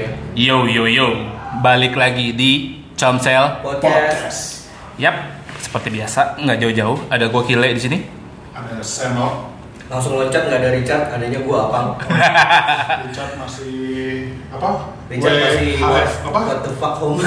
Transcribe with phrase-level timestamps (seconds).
[0.00, 0.16] Oke.
[0.32, 1.12] Yo yo yo,
[1.60, 3.60] balik lagi di Comsel.
[3.60, 4.72] Podcast.
[4.96, 5.12] Yap,
[5.60, 6.96] seperti biasa nggak jauh-jauh.
[7.12, 7.98] Ada gua Kile di sini.
[8.56, 9.52] ada Senok
[9.92, 12.00] Langsung loncat nggak ada Richard, adanya gua Apang.
[13.12, 17.20] Richard masih apa Richard masih what, apa what the fuck home.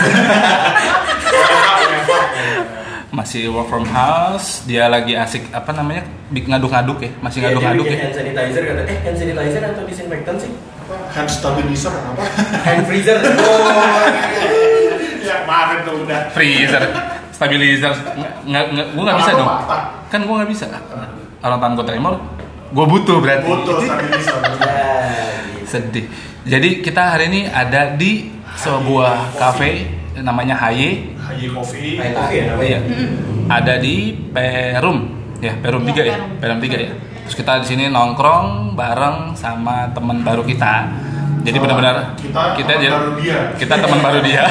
[3.13, 4.65] Masih work from house.
[4.65, 6.09] Dia lagi asik apa namanya?
[6.33, 7.13] big ngaduk-ngaduk ya.
[7.21, 8.03] Masih Iya, dia ngaduk-ngaduk bikin ya.
[8.09, 10.49] hand sanitizer kata, eh hand sanitizer atau disinfektan sih?
[11.13, 12.23] Hand stabilizer apa
[12.63, 13.17] Hand freezer.
[13.19, 13.23] Oh.
[15.27, 16.83] ya maafin tuh udah Freezer,
[17.31, 17.93] stabilizer.
[18.43, 19.47] Nggak nggak, gua nggak bisa dong.
[19.47, 19.81] patah.
[20.11, 20.65] Kan gua nggak bisa.
[21.43, 22.13] Orang tangan gua tremor,
[22.71, 23.47] gua butuh berarti.
[23.47, 24.51] butuh stabilizer Ya,
[25.55, 25.67] gitu.
[25.67, 26.05] Sedih.
[26.43, 28.27] Jadi kita hari ini ada di
[28.59, 29.87] sebuah cafe
[30.19, 31.15] namanya Haye.
[31.17, 32.67] Haji Coffee Kayak kopi ya namanya.
[32.67, 32.79] Iya.
[33.49, 33.95] Ada di
[34.29, 34.97] Perum.
[35.39, 36.15] Ya, Perum 3 ya.
[36.15, 36.29] Perum.
[36.39, 36.91] Perum 3 ya.
[37.33, 40.85] Terus kita di sini nongkrong bareng sama teman baru kita.
[41.41, 43.37] Jadi Sama benar-benar kita kita teman baru dia.
[43.57, 44.43] Kita teman baru dia.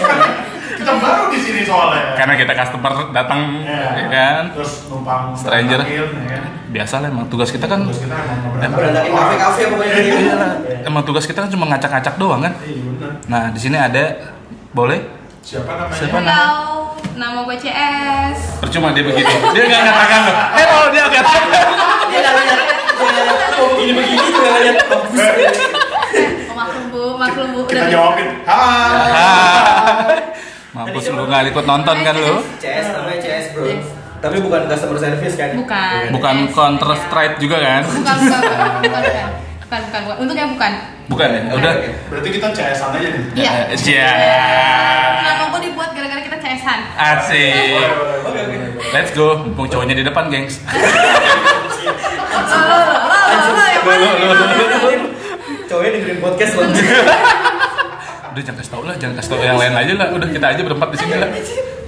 [0.76, 3.80] kita baru di sini soalnya Karena kita customer datang Iya.
[3.96, 4.44] ya kan.
[4.52, 5.80] terus numpang Stranger.
[5.88, 6.04] ya
[6.36, 6.44] kan.
[6.68, 9.96] Biasa lah emang tugas kita kan Terus kita emang kafe-kafe pokoknya.
[9.96, 10.52] Iya lah.
[10.84, 12.52] Emang tugas kita kan cuma ngacak-ngacak doang kan.
[12.60, 14.20] iya benar Nah, di sini ada
[14.76, 15.00] boleh
[15.42, 16.18] siapa namanya Siapa?
[16.18, 16.54] Halo,
[17.14, 18.38] nama gue CS.
[18.58, 19.26] percuma dia begitu.
[19.52, 20.36] Dia nggak ngatakan loh.
[20.54, 21.46] Eh, oh dia nggak ngatakan.
[22.08, 22.68] Dia nggak lihat, lihat.
[23.52, 24.76] Oh begini-begini juga nggak lihat.
[26.46, 27.60] Oh, maklum bu, maklum bu.
[27.66, 30.18] kita Udah- jawabin hai.
[30.72, 32.34] Mampus lu nggak ikut nonton kan lu?
[32.56, 33.66] CS namanya CS bro.
[34.22, 35.50] Tapi bukan customer service kan?
[35.58, 36.02] Bukan.
[36.14, 37.82] Bukan Counter Strike juga kan?
[37.82, 39.02] Bukan, bukan, bukan, bukan, bukan,
[39.58, 40.16] bukan, bukan, bukan.
[40.22, 40.72] Untungnya bukan.
[41.06, 41.40] Bukan ya?
[41.52, 41.72] Udah.
[42.08, 43.52] berarti kita CS-an aja nih Iya.
[43.68, 44.12] Eh, Cia.
[45.18, 46.78] Nama gue dibuat gara-gara kita CS-an.
[46.94, 47.82] Asik.
[48.92, 49.40] Let's go.
[49.40, 50.62] Mumpung cowoknya di depan, gengs.
[55.68, 56.64] Cowoknya dengerin podcast loh.
[58.32, 60.08] Udah jangan kasih tau lah, jangan kasih tau yang lain aja lah.
[60.16, 61.28] Udah kita aja berempat di sini lah.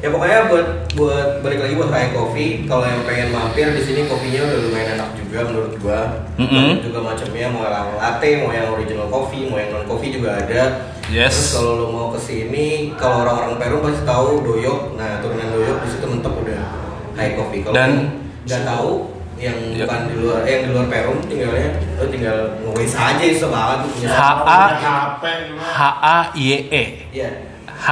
[0.05, 4.05] Ya pokoknya buat buat balik lagi buat Raya Coffee kalau yang pengen mampir di sini
[4.05, 6.01] kopinya udah lumayan enak juga menurut gua
[6.37, 6.53] Mm-mm.
[6.53, 10.37] Banyak juga macamnya mau yang latte mau yang original coffee mau yang non coffee juga
[10.37, 11.33] ada Yes.
[11.37, 15.77] terus kalau lo mau ke sini kalau orang-orang Peru pasti tahu doyok nah turunan doyok
[15.81, 16.61] di situ mentok udah
[17.15, 18.09] high coffee kalau Dan-
[18.45, 18.91] nggak tahu
[19.35, 19.85] yang Yep.
[19.85, 23.79] bukan di luar eh, yang di luar Peru tinggalnya lo tinggal nge aja iso banget
[23.85, 24.61] punya H A.
[25.61, 27.31] H A Y E Iya.
[27.77, 27.89] H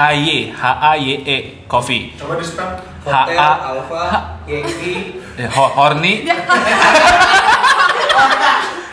[0.52, 2.14] H A Y E Coffee.
[2.14, 2.70] coba di spell
[3.02, 4.02] Hotel H- A- Alpha
[4.44, 6.22] Yankee Eh, ho- horny.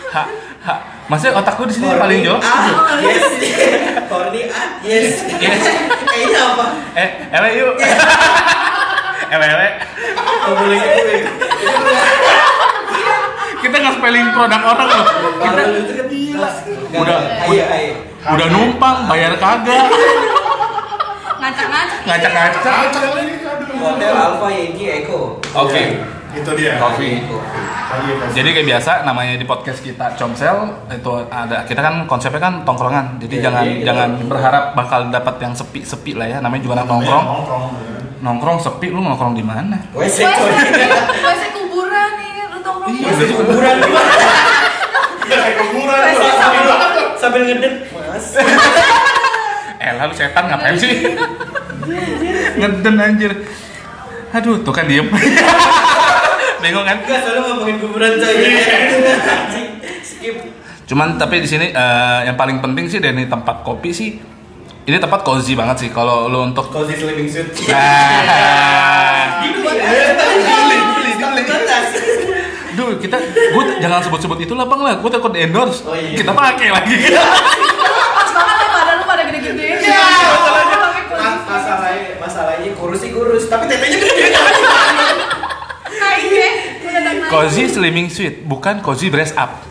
[0.10, 0.24] Ha,
[0.66, 0.74] ha.
[1.06, 2.40] Maksudnya otak gue di sini paling jauh.
[2.40, 3.26] Ah, yes.
[4.08, 5.22] Horny ah, yes.
[5.38, 5.62] Yes.
[6.10, 6.66] Kayaknya apa?
[6.96, 7.74] Eh, ele yuk.
[9.28, 9.68] ele ele.
[10.40, 11.12] Gak boleh gitu.
[13.60, 15.06] Kita nggak spelling produk orang loh.
[15.06, 16.50] Kita Baru itu kan gila.
[16.96, 17.22] Udah-
[18.30, 19.88] udah numpang, bayar kagak,
[21.50, 22.00] Ngacak-ngacak.
[22.06, 22.62] ngacak-ngacak.
[22.62, 23.74] Acak lagi aduh.
[23.82, 25.22] Hotel Alpha Yankee Echo.
[25.56, 25.84] Oke.
[26.30, 27.26] itu dia Coffee.
[27.26, 28.36] Haji Coffee.
[28.38, 33.18] Jadi kayak biasa namanya di podcast kita Comsel itu ada kita kan konsepnya kan tongkrongan.
[33.18, 33.86] Jadi Iya, jangan iya, iya.
[33.90, 36.38] jangan berharap bakal dapat yang sepi-sepi lah ya.
[36.38, 37.26] Namanya juga anak nongkrong.
[37.26, 37.98] nongkrong ya.
[38.22, 39.81] Nongkrong sepi lu nongkrong di mana?
[39.90, 43.76] WC WC, kuburan nih, lu tongkrong Iya, WC kuburan
[45.26, 46.64] kayak kuburan sambil
[47.18, 47.74] sambil ngeden.
[47.90, 48.28] Mas.
[49.90, 50.94] Eh lalu setan ngapain sih?
[52.62, 53.34] Ngeden anjir.
[54.30, 55.10] Aduh, tuh kan diem.
[56.62, 57.02] Bingung kan?
[57.02, 58.36] Enggak selalu ngomongin kuburan coy.
[60.06, 60.36] Skip.
[60.86, 64.22] Cuman tapi di sini eh, yang paling penting sih dari tempat kopi sih
[64.90, 67.46] ini tempat cozy banget sih kalau lu untuk Cozy Slimming Suit.
[67.70, 69.46] Nah.
[72.74, 75.84] Duh, kita gue jangan sebut-sebut itu lah bang lah, gue takut endorse.
[75.84, 76.16] Oh, iya.
[76.16, 76.96] Kita pakai lagi.
[78.18, 78.98] Pas banget ya badan
[79.52, 80.78] Iya, masalahnya.
[81.10, 84.26] Mas- masalahnya masalahnya kurus sih kurus tapi tetenya gede
[85.92, 86.24] naik.
[87.28, 89.62] Cozy Slimming Suite, bukan Cozy Breast Up.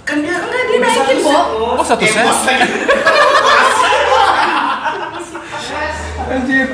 [0.00, 1.28] kan dia Enggak, dia naikin, satu Bo.
[1.28, 1.44] set,
[1.74, 2.24] Oh, satu Eh, set?
[2.24, 2.64] bos lagi.
[6.28, 6.66] Anjir.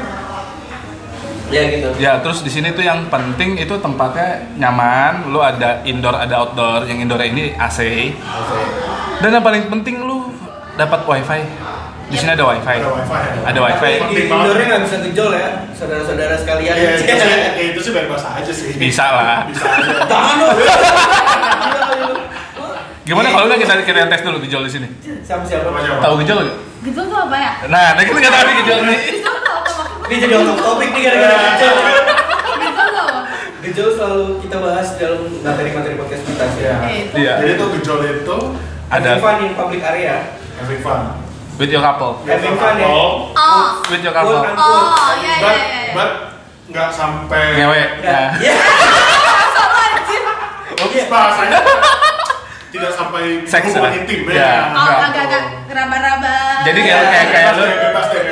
[1.47, 6.13] ya gitu Ya, terus di sini tuh yang penting itu tempatnya nyaman, lu ada indoor
[6.13, 6.83] ada outdoor.
[6.85, 8.11] Yang indoor ini AC.
[9.19, 10.35] Dan yang paling penting lu
[10.75, 11.41] dapat wifi.
[12.05, 12.77] Di sini ada wifi.
[12.77, 13.41] Ada wifi ya?
[13.49, 13.93] Ada wifi.
[14.29, 17.39] Indoornya nggak bisa gejol ya saudara-saudara sekalian Ya, itu sih, ya,
[17.73, 18.71] itu sih bebas aja sih.
[18.77, 19.49] Bisa lah.
[19.49, 19.93] Bisa aja.
[20.13, 20.53] jangan dong
[23.05, 24.89] Gimana kalau nggak kita kita tes dulu gejol di sini?
[25.21, 26.01] siapa siapa Apa siapa?
[26.01, 26.57] Tahu gejol nggak?
[26.85, 27.53] Gitu tuh apa ya?
[27.69, 28.99] Nah, nah kita nggak tahu nih gejol nih.
[29.21, 29.93] Tuh apa maksudnya?
[30.05, 33.21] ini jadi otot topik nih gara-gara gejol tuh apa?
[33.65, 36.77] gejol selalu kita bahas dalam materi-materi podcast kita sih Iya.
[37.17, 37.33] Iya.
[37.41, 38.37] Jadi tuh gejol itu
[38.93, 41.24] Ada fun in public area having fun.
[41.55, 42.87] With your couple Having fun ya.
[42.87, 43.31] Oh.
[43.87, 44.43] with your couple.
[44.43, 45.67] Oh, iya iya But, iya.
[45.81, 45.93] iya.
[45.93, 46.11] but
[46.67, 47.87] nggak sampai ngewe Ya.
[48.03, 48.29] nah.
[48.39, 48.55] Ya.
[50.75, 51.61] Ups, bahasanya
[52.69, 53.95] tidak sampai Seks hubungan lah.
[53.97, 54.35] intim Ya.
[54.35, 54.55] ya.
[54.67, 54.99] Oh, Enggak.
[55.07, 56.35] agak-agak raba-raba.
[56.63, 57.65] jadi kayak kayak kayak lu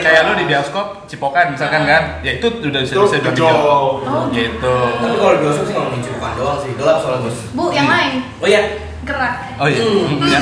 [0.01, 3.55] kayak lu di bioskop cipokan misalkan kan ya itu udah bisa bisa gejol
[4.03, 7.37] Oh, gitu Tapi kalau di bioskop sih ngomongin ciuman doang sih, gelap soalnya bos.
[7.55, 8.61] Bu, yang lain Oh iya,
[9.03, 9.35] gerak.
[9.57, 10.23] oh iya Hmm.
[10.23, 10.39] Ya.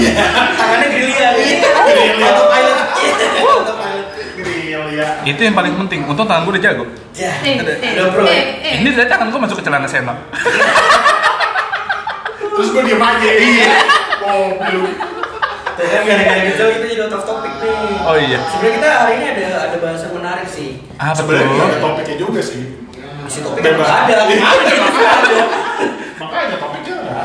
[0.54, 1.28] tangannya gerilya.
[1.32, 2.28] Gerilya.
[2.28, 2.78] Autopilot.
[4.90, 5.06] Ya.
[5.22, 7.30] itu yang paling penting untung tangan gue udah jago Ya.
[7.40, 8.36] Eh, eh, Udah pro ya?
[8.58, 10.12] eh, ini dari tangan gue masuk ke celana senok
[12.50, 13.30] Terus gue diem aja.
[13.30, 13.72] Iya.
[14.20, 14.80] Mobil.
[15.72, 17.96] Tuh kan gara-gara gitu kita jadi out of topic nih.
[18.02, 20.70] oh iya Sebenarnya kita hari ini ada ada bahasan menarik sih.
[20.94, 22.62] ah Sebenarnya ada topiknya juga sih.
[23.56, 23.86] Bebas.
[23.86, 24.24] nggak ada.
[24.28, 24.44] Iya.
[24.44, 25.44] Ada.
[26.18, 26.56] Makanya ada.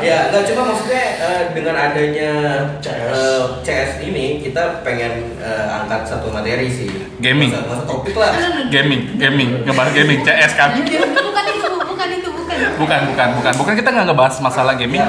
[0.02, 2.32] Ya, nggak cuma maksudnya eh, dengan adanya
[2.78, 3.14] CS.
[3.14, 6.90] eh, CS ini kita pengen eh, angkat satu materi sih.
[7.18, 7.50] Gaming.
[7.50, 8.34] Masa, masa topik lah.
[8.68, 11.80] gaming gaming ngebahas gaming CS kan Bukan itu, Bu.
[11.86, 12.58] bukan itu, bukan.
[12.76, 15.02] bukan bukan bukan bukan kita nggak ngebahas masalah gaming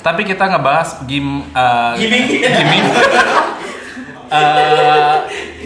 [0.00, 2.40] tapi kita ngebahas game uh, Gaming.
[2.40, 2.82] gaming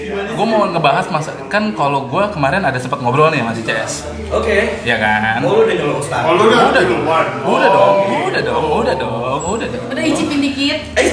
[0.06, 4.82] gue mau ngebahas masa kan kalau gue kemarin ada sempat ngobrol nih masih CS Oke.
[4.82, 6.24] ya kan Oh, lu udah nyolong start.
[6.24, 7.26] Oh, lu udah udah dong duluan.
[7.42, 7.96] udah dong
[8.26, 10.78] udah dong udah dong udah dong Udah icipin dikit.
[10.94, 11.06] Eh,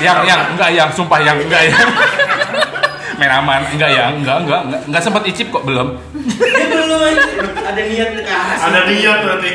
[0.00, 1.78] yang yang enggak yang sumpah yang enggak yang
[3.14, 5.94] main aman enggak yang enggak enggak enggak, enggak sempat icip kok belum
[6.42, 6.90] dia belum.
[7.62, 8.66] Ada niat kasih.
[8.66, 9.50] Ada niat berarti.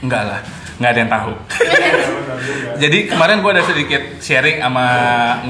[0.00, 0.40] enggak lah
[0.80, 1.30] enggak ada yang tahu
[2.82, 4.84] jadi kemarin gue ada sedikit sharing sama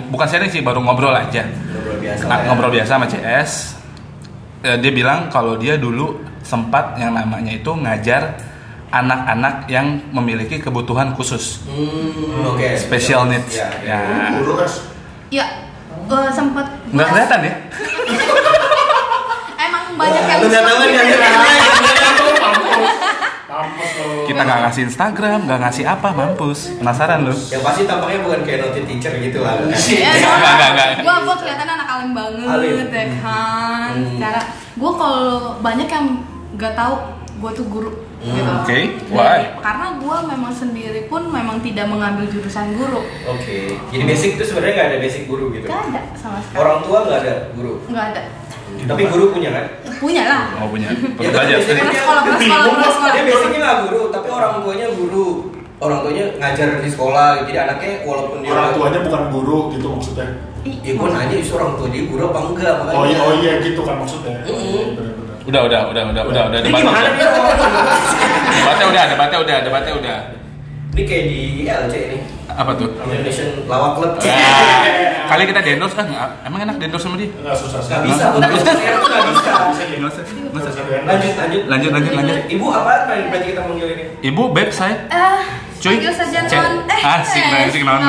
[0.07, 2.23] bukan sharing sih baru ngobrol aja Ngobrol biasa.
[2.27, 2.43] Nah, ya.
[2.45, 3.51] ngobrol biasa sama CS
[4.61, 8.37] Eh, dia bilang kalau dia dulu sempat yang namanya itu ngajar
[8.91, 12.69] anak-anak yang memiliki kebutuhan khusus Hmm, oke.
[12.77, 14.01] special needs Ya, ya.
[15.33, 15.47] Ya,
[15.89, 16.67] eh, sempet.
[16.93, 17.53] nggak kelihatan ya
[19.63, 22.00] Emang banyak yang Lu nggak tahu kan nggak.
[23.63, 24.09] Mampus lo.
[24.25, 28.59] kita nggak ngasih Instagram nggak ngasih apa mampus penasaran lu Yang pasti tampaknya bukan kayak
[28.61, 29.55] naughty teacher gitu lah.
[29.61, 30.89] Ya, Enggak, enggak, enggak.
[31.01, 32.75] Gua gua kelihatan anak alim banget Alim.
[32.87, 33.93] ya kan.
[33.93, 34.17] Hmm.
[34.17, 34.41] Cara
[34.75, 35.29] gua kalau
[35.59, 36.07] banyak yang
[36.53, 36.95] nggak tahu
[37.39, 38.51] gua tuh guru Hmm, gitu.
[38.55, 38.69] oke.
[38.69, 39.41] Dari- Why?
[39.59, 43.01] Karena gua memang sendiri pun memang tidak mengambil jurusan guru.
[43.27, 43.81] Oke.
[43.89, 45.65] Jadi basic itu sebenarnya nggak ada basic guru gitu.
[45.65, 46.57] Gak ada sama sekali.
[46.59, 47.75] Orang tua nggak ada guru.
[47.89, 48.23] Nggak ada.
[48.83, 49.65] Tapi guru punya kan?
[49.97, 50.43] Punya lah.
[50.55, 50.89] mau punya
[51.21, 53.13] Ya, perlu dia- sekolah, sekolah, pernah sekolah.
[53.13, 55.29] Dia basicnya nggak guru, tapi orang tuanya guru.
[55.79, 60.27] Orang tuanya ngajar di sekolah, jadi anaknya walaupun dia Orang tuanya bukan guru gitu maksudnya.
[60.61, 62.97] Ih, Ya gue nanya justru orang tua dia guru apa enggak makanya.
[62.97, 64.45] Oh iya, oh iya gitu kan maksudnya.
[64.45, 64.61] Mm-mm.
[64.61, 64.85] Iya,
[65.43, 67.81] udah udah udah udah udah udah debatnya udah ngomong?
[68.53, 70.17] debatnya udah debatnya udah debatnya udah
[70.91, 72.19] Ini kayak di LC ini.
[72.51, 74.13] apa tuh Indonesian Lawak Club.
[74.21, 74.83] Ah,
[75.29, 77.89] kali kita ah nggak- emang enak di endorse sama dia Nggak susah sih.
[77.89, 78.51] Nggak bisa, betul.
[78.59, 79.41] Sekarang tuh nggak bisa.
[79.41, 80.83] Nggak usah, nggak usah.
[81.07, 81.63] Lanjut, lanjut.
[81.65, 82.37] Lanjut, lanjut, lanjut.
[82.51, 84.05] Ibu apa berarti kita manggil ini?
[84.21, 85.41] ibu beb saya Eh,
[85.79, 85.95] Cuy.
[85.97, 86.75] panggil saja non.
[86.85, 88.01] Eh, Asik, eh, asik, non.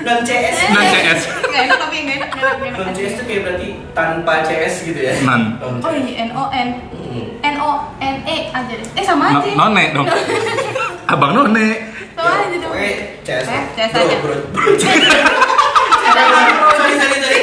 [0.00, 0.56] Non CS.
[0.70, 1.20] Non CS.
[1.42, 2.30] Gak enak tapi gak enak,
[2.70, 2.92] Non.
[2.92, 5.12] CS itu kayak berarti tanpa CS gitu ya?
[5.24, 5.42] Non.
[5.58, 6.68] Oh iya, N O N.
[7.40, 8.86] N O N E aja deh.
[8.92, 9.50] Eh sama No- aja.
[9.52, 10.06] none dong
[11.12, 11.66] abang none
[12.12, 12.72] Sama aja dong.
[12.72, 12.90] Oke,
[13.22, 13.46] CS.
[13.46, 14.16] Eh, CS Bro, aja.
[14.20, 14.64] bro, bro.
[16.10, 17.40] Sorry, sorry, sorry.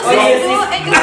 [0.00, 0.60] Oh, iya, sis.
[0.68, 1.00] eh gua,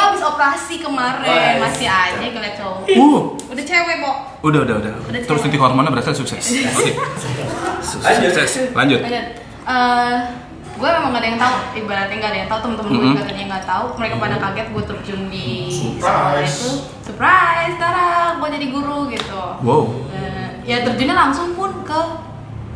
[0.00, 1.58] habis operasi kemarin iya.
[1.58, 2.78] masih aja ngeliat cowok.
[2.86, 4.12] uh Udah cewek, Bo.
[4.44, 6.90] udah udah udah Udah terus nanti hormonnya berasa sukses oke
[7.82, 9.26] sukses lanjut Lanjut.
[9.66, 10.14] Eh,
[10.76, 13.08] gue memang gak ada yang tahu ibaratnya gak ada yang tahu temen-temen gue Mhm.
[13.08, 13.84] juga katanya nggak tahu.
[13.96, 15.96] Mereka pada kaget gue terjun di Surprise.
[15.96, 16.70] sekolah itu
[17.02, 17.76] surprise
[18.36, 19.42] gue jadi guru gitu.
[19.60, 19.82] Wow.
[20.12, 22.00] Eh, ya terjunnya langsung pun ke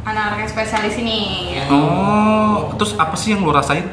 [0.02, 1.20] anak-anak yang spesialis ini.
[1.68, 3.84] Oh terus apa sih yang lu rasain?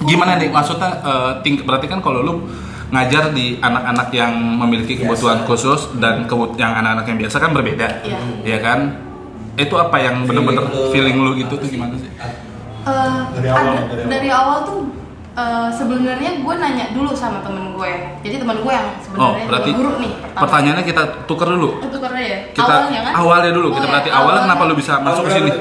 [0.00, 0.48] Gimana nih?
[0.48, 2.34] Maksudnya eh, ting- berarti kan kalau lu
[2.90, 5.46] ngajar di anak-anak yang memiliki kebutuhan Biasa.
[5.46, 8.18] khusus dan kebut yang anak-anak yang biasa kan berbeda Iya.
[8.42, 8.80] ya kan?
[9.54, 12.08] Itu apa yang bener-bener Feeling lu gitu tuh gimana sih
[12.80, 14.08] Eh, Dari awal, ada- dari awal.
[14.08, 14.58] dari awal.
[14.62, 14.80] tuh
[15.32, 19.68] eh, sebenarnya gue nanya dulu sama temen gue jadi temen gue yang oh sebenarnya berarti
[19.68, 20.40] juga guru nih pertama.
[20.42, 21.68] pertanyaannya kita tuker dulu.
[21.80, 22.38] Itu karena ya.
[22.50, 23.12] Kita awalnya kan?
[23.14, 24.42] awalnya dulu kita Oh, berarti ya, awalnya.
[24.44, 25.52] kenapa lu bisa masuk ke sini?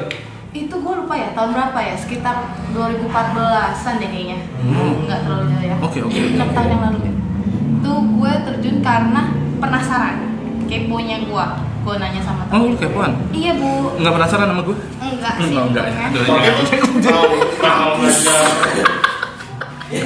[0.52, 1.94] itu gue lupa ya tahun berapa ya?
[1.96, 2.36] Sekitar
[2.74, 4.38] 2014an deh kayaknya.
[4.60, 5.06] Hmm.
[5.06, 5.76] nggak terlalu jauh ya.
[5.80, 6.18] Oke, oke.
[6.34, 6.98] 6 tahun yang lalu.
[7.00, 7.14] Ya
[7.80, 9.22] itu gue terjun karena
[9.56, 10.16] penasaran
[10.66, 11.46] keponya gue
[11.90, 15.58] gue nanya sama oh temen lu kepoan iya bu nggak penasaran sama gue enggak sih
[15.58, 15.96] Oh, enggak ya.
[19.90, 20.06] Ya,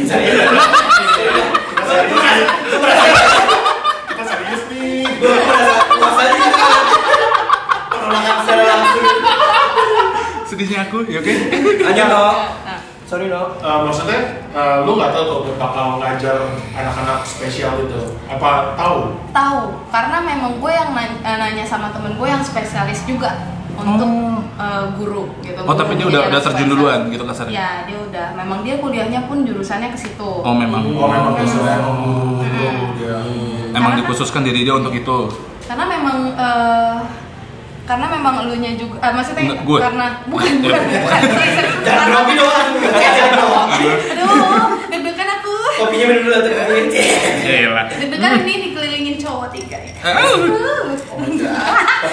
[4.03, 5.03] Kita serius nih.
[5.09, 5.33] gue
[5.93, 6.47] merasa aja.
[7.89, 9.05] Penolakan secara langsung.
[10.43, 11.33] sedih bisnisnya aku, ya oke?
[11.81, 12.25] Lanjut no.
[13.13, 13.53] Sorry no.
[13.55, 16.33] Eh, maksudnya eh, lu nggak tahu tuh bakal ngajar
[16.73, 22.17] anak-anak spesial itu apa tahu tahu karena memang gue yang nanya, eh, nanya sama temen
[22.17, 23.37] gue yang spesialis juga
[23.73, 24.41] untuk Oh.
[24.57, 25.61] eh, guru gitu.
[25.61, 27.53] Oh, tapi dia Guru udah udah terjun duluan gitu kasarnya.
[27.53, 28.27] Ya, dia udah.
[28.33, 30.31] Memang dia kuliahnya pun jurusannya ke situ.
[30.41, 30.81] Oh, memang.
[30.93, 31.41] oh memang Hmm.
[31.41, 32.41] dosennya oh,
[32.97, 33.17] ya
[33.69, 35.17] Emang Karena- dikhususkan diri dia untuk itu.
[35.65, 36.95] Karena memang eh,
[37.83, 39.77] karena memang elunya juga eh, maksudnya Enggak, gue.
[39.79, 40.59] karena bukan Ya.
[40.71, 41.21] bukan bukan.
[41.83, 42.67] Jangan grogi doang.
[42.79, 43.85] Jangan grogi.
[44.09, 44.29] Aduh,
[44.87, 45.51] deg-degan aku.
[45.75, 46.51] Kopinya minum dulu tuh.
[47.43, 47.83] Ya.
[47.91, 49.75] Deg-degan ini dikelilingin cowok tiga.
[49.99, 50.31] Padahal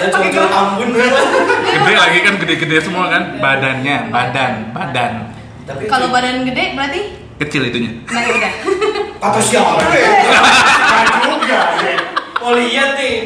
[0.09, 0.87] cuma jual ambun.
[0.91, 5.11] Gede lagi kan gede-gede semua kan badannya, badan, badan.
[5.63, 7.01] Tapi Kalau badan gede berarti
[7.37, 7.89] Kecil itunya.
[8.05, 8.53] nah ya udah.
[9.17, 9.73] kata siapa?
[9.81, 11.95] Nggak juga ya.
[12.37, 13.17] Mau lihat nih.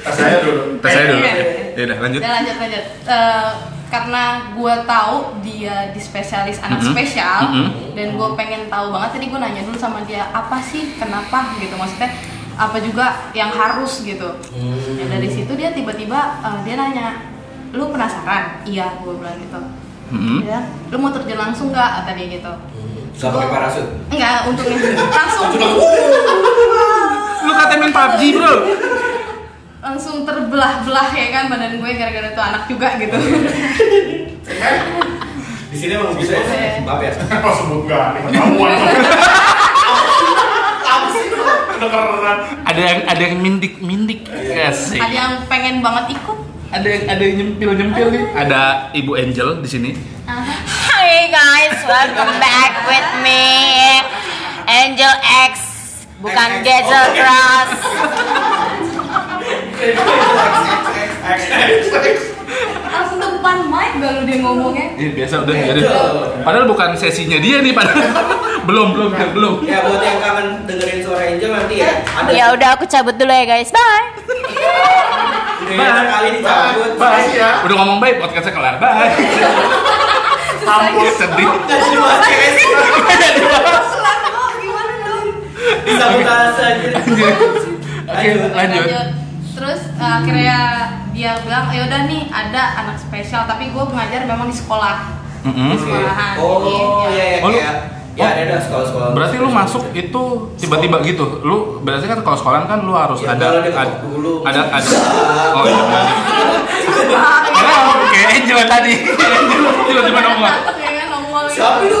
[0.00, 1.20] Tas saya dulu Tes saya dulu.
[1.20, 1.34] Iya.
[1.70, 2.20] Ya udah lanjut.
[2.20, 2.84] Udah lanjut lanjut.
[3.04, 3.50] Eh,
[3.88, 6.88] karena gue tahu dia di spesialis anak Mhm.
[6.88, 7.68] spesial Mhm.
[7.94, 11.72] dan gue pengen tahu banget jadi gue nanya dulu sama dia apa sih kenapa gitu
[11.72, 12.12] maksudnya
[12.52, 14.76] apa juga yang harus gitu Hmm.
[14.94, 17.32] Ya, dari situ dia tiba-tiba eh, dia nanya
[17.70, 19.60] lu penasaran iya gue bilang gitu
[20.10, 20.40] Mm-mm.
[20.42, 22.52] ya lu mau terjun langsung nggak kata dia gitu
[23.14, 23.86] Gak pakai parasut.
[24.08, 24.76] enggak untungnya
[25.16, 25.48] langsung
[27.40, 28.52] Lu katanya main PUBG, Bro.
[29.78, 33.14] langsung terbelah-belah ya kan badan gue gara-gara itu anak juga gitu.
[35.68, 36.82] Di sini emang bisa ya.
[36.82, 37.12] Maaf ya.
[37.46, 38.28] oh sebut ini
[41.78, 44.26] ketahuan Ada yang ada yang mindik-mindik.
[44.26, 44.98] Kasih.
[44.98, 46.38] ada yang pengen banget ikut.
[46.74, 48.24] Ada yang ada yang nyempil-nyempil nih.
[48.34, 48.62] Ada.
[48.98, 49.90] Ibu Angel di sini.
[50.26, 53.46] Hi guys, welcome back with me.
[54.66, 55.14] Angel
[55.54, 55.68] X.
[56.18, 57.78] Bukan Gazel Cross
[62.88, 65.74] langsung depan mic baru dia ngomongnya Iya biasa udah ya.
[66.42, 68.02] Padahal bukan sesinya dia nih padahal.
[68.68, 69.54] belum belum belum belum.
[69.62, 72.02] Ya buat yang kangen dengerin suara Angel nanti ya.
[72.02, 74.06] Ada Ya udah aku cabut dulu ya guys, bye
[75.68, 76.90] Udah kali dicabut.
[76.98, 78.74] makasih ya Udah ngomong baik podcastnya kelar.
[78.82, 79.14] Bye.
[80.66, 81.14] Mampus.
[81.16, 81.48] Sedih.
[81.48, 82.20] Nggak jadi bahas
[82.58, 82.68] sih.
[83.88, 85.26] Kelar kok gimana dong
[85.86, 86.88] Disabotase aja.
[88.08, 89.27] Oke, lanjut.
[89.58, 90.58] Terus eh, akhirnya
[91.10, 95.68] dia bilang ya udah nih ada anak spesial tapi gue mengajar memang di sekolah Mm-mm.
[95.68, 96.74] di sekolahan Oh, Jadi,
[97.08, 97.74] iya iya Oh, lu- kayak
[98.14, 99.08] ya ada ada sekolah-sekolah.
[99.12, 100.22] Berarti lu masuk itu
[100.56, 101.38] tiba-tiba gitu.
[101.40, 104.42] Lu berarti kan kalau sekolah kan lu harus Ya, ada ada dulu.
[104.42, 104.90] ada ada
[105.52, 106.02] Oh iya.
[106.98, 108.94] Oh, oke, Angel tadi.
[109.06, 110.50] Angel tiba-tiba nongol.
[110.50, 111.44] ya kan nongol.
[111.46, 111.98] Siapa itu?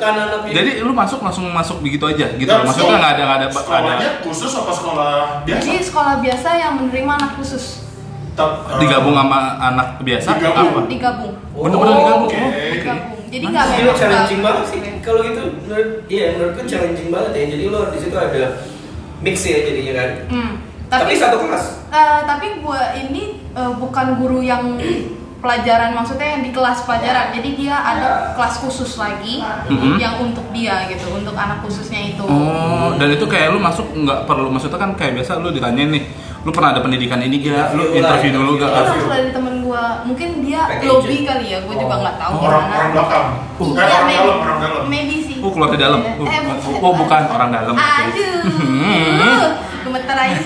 [0.00, 0.54] Anak ini.
[0.54, 2.44] Jadi lu masuk langsung masuk begitu aja gitu.
[2.44, 6.14] Dan Maksudnya sekolah- nggak ada nggak ada ada sekolahnya khusus apa sekolah biasa jadi sekolah
[6.18, 7.64] biasa yang menerima anak khusus
[8.32, 10.70] Tep- eh, digabung sama anak biasa Digabung.
[10.70, 10.80] apa?
[10.86, 12.28] digabung Bener-bener Oh, digabung.
[12.28, 12.38] oke.
[12.38, 14.78] Oh, digabung jadi nggak memang challenging banget sih.
[14.98, 17.44] Kalau gitu menurut iya menurutku challenging banget ya.
[17.50, 18.42] Jadi lo di situ ada
[19.20, 20.10] mix ya jadinya kan.
[20.28, 20.52] Hmm.
[20.88, 21.64] Tapi, tapi satu kelas.
[21.88, 24.80] Eh, tapi gue ini eh, bukan guru yang
[25.38, 27.30] pelajaran maksudnya yang di kelas pelajaran.
[27.30, 29.94] Jadi dia ada kelas khusus lagi Mhm.
[29.96, 32.22] yang untuk dia gitu untuk anak khususnya itu.
[32.22, 36.02] Oh, dan itu kayak lu masuk nggak perlu maksudnya kan kayak biasa lu ditanyain nih,
[36.42, 37.70] lu pernah ada pendidikan ini gak?
[37.72, 38.66] Lu Interview dulu gak?
[38.68, 42.62] Itu langsung dari temen gue mungkin dia lobby kali ya gue juga nggak tahu orang
[42.64, 42.74] gimana.
[42.74, 43.26] orang belakang.
[43.28, 44.82] Eh Iya, orang dalam orang dalam.
[44.86, 45.36] maybe sih.
[45.38, 46.00] Oh keluar di dalam.
[46.00, 46.12] Iya.
[46.14, 46.40] Oh, Eh,
[46.72, 47.74] oh, oh, bukan orang dalam.
[47.74, 48.42] Aduh.
[49.78, 50.40] Gemeter aja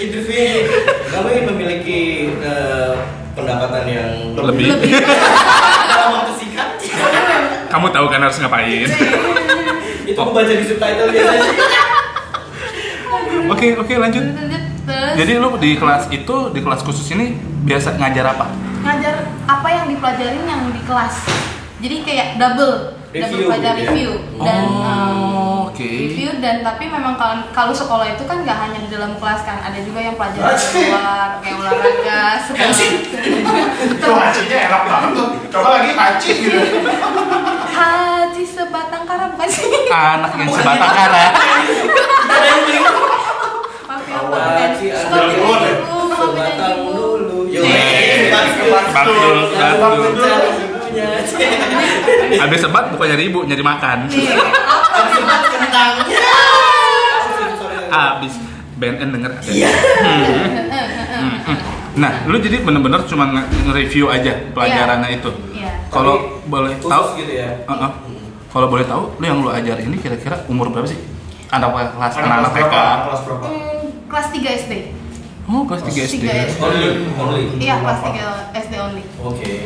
[0.00, 0.64] Interview
[1.12, 2.00] kamu ingin memiliki
[2.40, 2.92] eh,
[3.36, 4.68] pendapatan yang Lebih.
[4.80, 4.92] lebih
[5.92, 6.68] dalam waktu singkat.
[7.68, 8.88] Kamu tahu kan harus ngapain?
[10.08, 11.50] Itu aku baca di subtitle biasanya.
[13.52, 14.24] Oke, oke lanjut.
[14.90, 18.70] Jadi lu di kelas itu, di kelas khusus ini biasa ngajar apa?
[18.80, 21.14] ngajar apa yang dipelajarin yang di kelas
[21.84, 23.90] jadi kayak double Review double pelajar gitu ya?
[23.90, 25.82] review dan Oh, um, oke.
[25.82, 29.58] review dan tapi memang kalau kalau sekolah itu kan nggak hanya di dalam kelas kan
[29.60, 30.82] ada juga yang pelajaran di Haji.
[30.86, 32.72] luar kayak olahraga segala
[33.98, 36.60] tuh hacinya enak banget tuh coba lagi haci gitu
[37.70, 41.24] haji sebatang kara bukan sih Anak yang sebatang kara.
[42.22, 42.78] Ada yang beli.
[42.78, 45.74] maaf ya Haji, maafin
[46.14, 47.38] Sebatang dulu.
[47.50, 48.30] Yo, Yeay.
[48.30, 49.50] betul.
[49.50, 51.08] Betul, Ibunya.
[52.42, 53.98] Habis sebat bukan nyari ibu, nyari makan.
[54.06, 54.34] Iya.
[54.90, 56.18] Habis sebat kentangnya.
[57.88, 58.34] Habis
[58.76, 59.42] BNN denger ada.
[59.46, 59.70] Iya.
[61.92, 65.30] Nah, lu jadi bener-bener cuma nge- nge-review aja pelajarannya itu.
[65.52, 65.70] Iya.
[65.88, 67.50] Kalau boleh tahu gitu ya.
[67.60, 67.90] Heeh.
[68.46, 70.98] Kalau boleh tahu, lu yang lu ajar ini kira-kira umur berapa sih?
[71.50, 72.74] Anak kelas anak anak kelas berapa TK.
[73.00, 74.72] kelas berapa Hmm, kelas 3 SD
[75.44, 76.14] Oh, kelas 3 SD.
[76.16, 76.62] Tiga SD.
[76.62, 77.44] Only, only.
[77.58, 79.59] iya kelas 3 SD only Oke.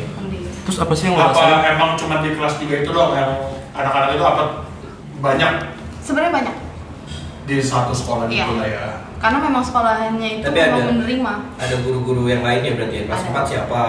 [0.65, 1.61] Terus apa sih yang lo Apa rasain?
[1.71, 3.31] emang cuma di kelas 3 itu doang yang
[3.71, 4.43] anak-anak itu apa
[5.19, 5.51] banyak
[5.99, 6.55] Sebenarnya banyak.
[7.45, 8.43] di satu sekolah Iya.
[8.43, 8.85] gitu lah ya.
[9.15, 11.33] Karena memang sekolahnya itu Tapi memang ada- menerima.
[11.55, 13.03] Ada guru-guru yang lainnya berarti ya.
[13.05, 13.29] Kelas Ada.
[13.31, 13.81] 4 siapa?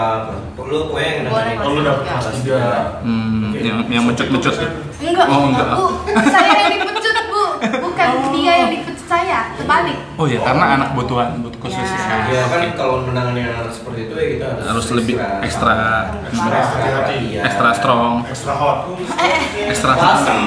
[0.58, 1.32] Lu pokoknya yang enak.
[1.58, 2.60] Oh, lu dapet kelas 3.
[3.00, 4.54] Hmm, yang yang mencut-mencut.
[4.98, 5.68] Enggak, Oh, enggak, enggak.
[5.74, 5.86] Bu.
[6.26, 7.42] Saya yang dipecut, Bu.
[7.82, 9.40] Bukan dia yang dipecut saya.
[9.54, 9.98] Terbalik.
[10.14, 12.02] Oh ya, karena anak butuhan, butuh khusus Ya.
[12.02, 12.20] kan.
[12.28, 15.74] Ya kan kalau menangani anak seperti itu ya kita harus Harus lebih ekstra,
[16.26, 17.18] ekstra Ekstra hati-hati.
[17.38, 18.78] ekstra strong, Extra hot.
[19.64, 20.42] ekstra Basem.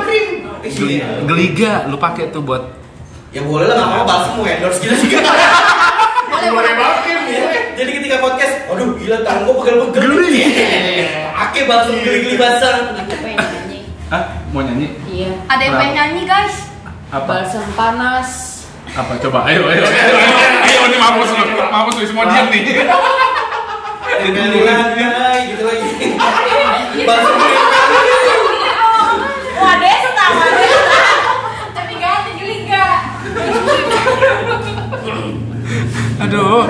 [0.00, 0.26] krim.
[0.66, 2.62] Geli- geliga lu pakai tuh buat
[3.28, 5.18] Ya boleh lah, nggak apa-apa balsem mau endorse kita juga.
[6.26, 6.72] Boleh, Boleh boleh.
[6.74, 7.42] banget Ya,
[7.76, 10.02] Jadi ketika podcast, aduh gila tangan gua pegel-pegel.
[10.08, 10.40] Geli.
[11.36, 12.96] Ake balsem geli-geli basah.
[12.96, 13.78] Apa yang nyanyi?
[14.08, 14.24] Hah?
[14.48, 14.86] Mau nyanyi?
[15.04, 15.30] Iya.
[15.44, 16.56] Ada yang pengen nyanyi, guys.
[17.06, 17.22] Apa?
[17.24, 18.28] Balsam panas.
[18.92, 19.12] Apa?
[19.20, 20.30] Coba, ayo, ayo, ayo, ayo,
[20.66, 22.82] ayo, ini mampus lu, mampus lu, semua diam nih.
[24.66, 25.86] Lantai gitu lagi.
[27.04, 27.34] Balsem
[29.56, 31.02] Wah, Desta, wah, Desta.
[31.72, 32.86] Tapi ganti geliga.
[36.18, 36.64] Aduh,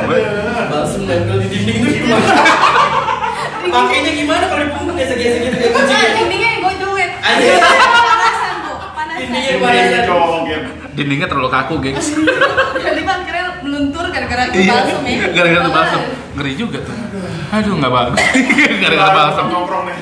[0.68, 2.34] balsem nempel di dinding tuh gimana?
[3.66, 5.96] Pakainya gimana kalau di punggung gesek-gesek gitu kayak kucing?
[5.96, 7.10] Nah, dindingnya gue cuek.
[7.20, 7.58] Anjir.
[7.60, 8.72] Panasan, Bu.
[8.94, 9.18] Panasan.
[9.20, 10.02] Dindingnya Iya, panasan.
[10.06, 10.68] cowok gitu.
[11.56, 12.08] Kaku, gengs.
[12.86, 15.26] Jadi kan kira meluntur gara-gara Iya, balsam ya.
[15.30, 16.00] gara-gara balsam.
[16.34, 16.94] Ngeri juga tuh.
[17.48, 18.18] Aduh, nggak bagus.
[18.82, 19.44] Gara-gara Baru balsam.
[19.48, 19.96] nongkrong nih.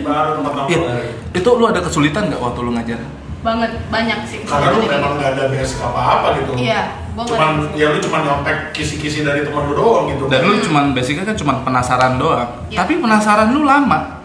[0.00, 1.34] Baru tempat Iya, nongkrong.
[1.34, 3.00] itu lu ada kesulitan nggak waktu lu ngajar?
[3.40, 4.38] Banget, banyak sih.
[4.42, 6.52] Karena lu memang gak ada basic apa-apa gitu.
[6.56, 6.80] Iya,
[7.12, 10.24] gua nggak Cuman ya lu cuma nyontek kisi-kisi dari teman lu doang gitu.
[10.28, 12.48] Dan lu cuman basicnya kan cuman penasaran doang.
[12.68, 12.78] Iya.
[12.80, 14.24] Tapi penasaran lu lama.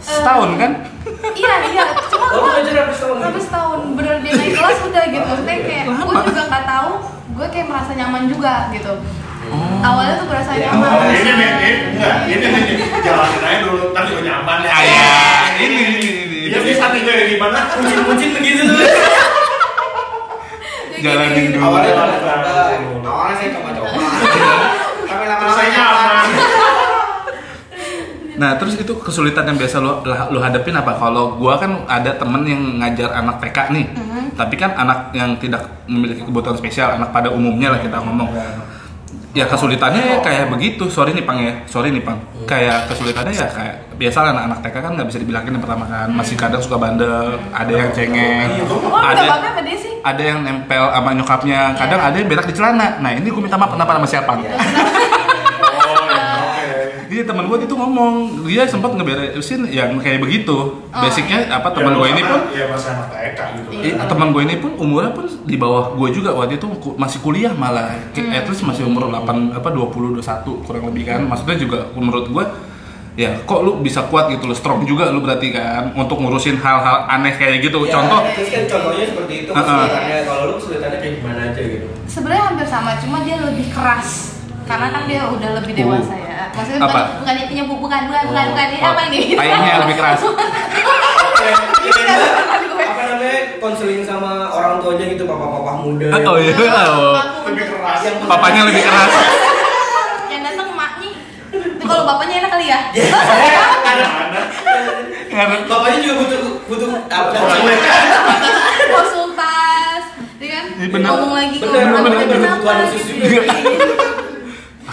[0.00, 0.72] Setahun kan?
[1.30, 1.84] Iya, iya.
[2.30, 3.16] Gua ngajar habis tahun?
[3.20, 5.26] habis tahun bener dia naik kelas udah gitu.
[5.26, 6.90] Maksudnya kayak gue juga nggak tahu.
[7.30, 8.92] Gue kayak merasa nyaman juga gitu.
[9.50, 9.82] Oh.
[9.82, 11.10] Awalnya tuh berasa Ya, nyaman.
[11.10, 12.62] Ini nih, ini enggak, ini nih,
[13.02, 14.70] jalanin aja dulu, ntar juga nyaman ya.
[14.70, 15.10] Ah, ya.
[15.56, 16.38] Ini, ini, ini.
[16.46, 17.58] Iya bisa nih kayak gimana?
[17.68, 18.78] Kucing-kucing begitu tuh.
[21.00, 21.64] Jalanin dulu.
[21.64, 22.78] Awalnya Awalnya coba-coba.
[22.78, 23.08] coba.
[23.10, 23.88] Awalnya saya coba-coba.
[25.08, 26.79] Tapi saya nyaman.
[28.40, 30.00] Nah, terus itu kesulitan yang biasa lu,
[30.32, 30.96] lu hadapin apa?
[30.96, 33.86] Kalau gua kan ada temen yang ngajar anak TK nih.
[34.32, 38.32] Tapi kan anak yang tidak memiliki kebutuhan spesial, anak pada umumnya lah kita ngomong.
[39.30, 40.88] Ya kesulitannya kayak begitu.
[40.88, 41.52] Sorry nih Pang ya.
[41.68, 42.16] Sorry nih Pang.
[42.48, 46.08] Kayak kesulitannya ya kayak biasa lah anak-anak TK kan nggak bisa dibilangin yang pertama kan.
[46.08, 50.00] Masih kadang suka bandel, ada yang cengeng, Oh, ada bapak apa dia sih?
[50.00, 51.76] ada yang nempel sama nyokapnya.
[51.76, 52.96] Kadang ada yang berak di celana.
[53.04, 54.32] Nah, ini gue minta maaf kenapa sama siapa?
[54.32, 54.40] Oh,
[57.10, 60.54] Iya teman gue itu ngomong dia sempat ngeberesin yang kayak begitu.
[60.78, 61.58] Oh, Basicnya iya.
[61.58, 63.68] apa teman Ya, gue ini pun ya masih anak TK gitu.
[63.82, 67.50] eh, teman gue ini pun umurnya pun di bawah gue juga waktu itu masih kuliah
[67.50, 67.98] malah.
[68.14, 68.30] Hmm.
[68.30, 71.26] At least masih umur 8 apa 20 21 kurang lebih kan.
[71.26, 72.44] Maksudnya juga menurut gue
[73.18, 77.10] ya kok lu bisa kuat gitu lo strong juga lu berarti kan untuk ngurusin hal-hal
[77.10, 77.90] aneh kayak gitu.
[77.90, 79.58] Ya, Contoh terus kan contohnya seperti itu Uh-uh.
[79.58, 80.16] kesulitannya.
[80.30, 81.86] Kalau lu kesulitannya kayak gimana aja gitu.
[82.06, 84.29] Sebenarnya hampir sama, cuma dia lebih keras.
[84.70, 86.54] Karena kan dia udah lebih dewasa ya.
[86.54, 86.86] Maksudnya Apa?
[86.86, 89.18] bukan bukan dia punya bu- bukan bukan bukan bukan ini Oh, apa ini?
[89.34, 90.20] tainya lebih keras.
[92.80, 96.08] apa namanya konseling sama orang tuanya gitu papa-papa muda.
[96.22, 96.54] Oh iya.
[96.86, 97.18] Oh.
[97.46, 97.98] Lebih keras.
[98.00, 99.10] Yang Papanya lebih keras.
[100.28, 101.10] Yang datang emaknya.
[101.50, 102.80] Tapi kalau bapaknya enak kali ya.
[102.94, 103.34] Gimana?
[105.30, 107.30] Karena Bapaknya juga butuh butuh apa?
[108.90, 110.02] Konsultas,
[110.38, 110.64] ya kan?
[110.76, 110.98] Iya.
[111.00, 112.86] Ngomong lagi bapaknya lagi, berkebutuhan kenapa?
[112.86, 113.42] khusus juga.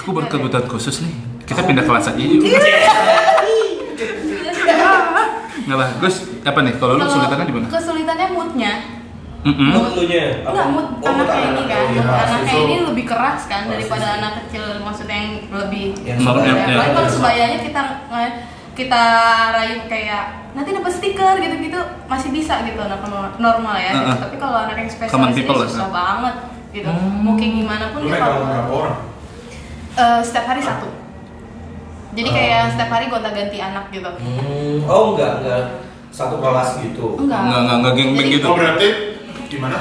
[0.07, 1.11] aku berkebutuhan khusus nih.
[1.43, 2.47] Kita pindah kelas aja yuk.
[5.59, 6.15] Nggak bagus.
[6.41, 6.73] Apa nih?
[6.75, 7.65] Kalau lu kesulitannya di mana?
[7.67, 8.73] Kesulitannya moodnya.
[9.43, 9.69] Mm-mm.
[9.69, 10.43] Mood lu nya.
[10.43, 11.83] Enggak, mood Oh, mood anaknya ini kan.
[11.87, 12.01] Iya.
[12.03, 12.63] anaknya itu.
[12.63, 16.87] ini lebih keras kan daripada anak kecil maksudnya yang lebih Yang Normal, Ya, ya, Apalagi
[16.87, 16.95] ya.
[16.95, 17.81] kalau sebayanya kita
[18.77, 19.03] kita
[19.51, 23.91] rayu kayak nanti dapat stiker gitu-gitu masih bisa gitu anak normal- normal ya.
[23.93, 24.15] Uh-uh.
[24.23, 25.91] Tapi kalau anak yang spesial Common ini people lah, susah ya.
[25.91, 26.35] banget
[26.73, 26.87] gitu.
[26.87, 27.19] Hmm.
[27.21, 28.39] Mau kayak gimana pun dia kalau
[28.73, 28.97] orang?
[29.97, 30.85] Eh, setiap hari satu.
[32.13, 34.09] Jadi kayak setiap hari gonta-ganti anak gitu.
[34.09, 35.61] Hmm, oh enggak enggak
[36.13, 37.17] satu kelas gitu.
[37.17, 37.41] Enggak.
[37.45, 38.45] Nggak, nggak, nggak geng-geng Jadi- gitu.
[38.45, 38.87] Oh berarti
[39.49, 39.77] gimana?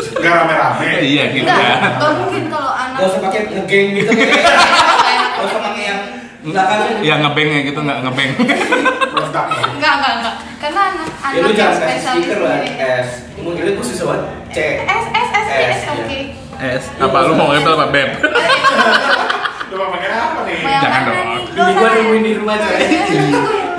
[0.00, 0.86] Gak rame-rame?
[1.14, 1.74] Iya gitu Enggak, ya.
[1.98, 4.10] enggak mungkin kalau anak Gak usah pakai ngegeng gitu.
[4.10, 6.00] Gak usah pakai yang
[6.40, 6.92] belakangnya.
[7.06, 8.30] Ya ngebengnya gitu nggak ngebeng.
[8.40, 10.34] Enggak, enggak, enggak.
[10.58, 12.70] Karena anak Ya anak lu yang jangan kasih spesial stiker lah sendiri.
[12.80, 13.08] S.
[13.38, 14.58] Mungkin khusus buat C.
[14.82, 16.18] S S S S, S oke.
[16.60, 18.10] Es, apa lu mau ngebel apa beb?
[19.70, 20.56] Mau pakai apa nih?
[20.62, 21.14] Jangan dong.
[21.16, 21.42] nih?
[21.46, 22.76] Ini gua nungguin di rumah coy.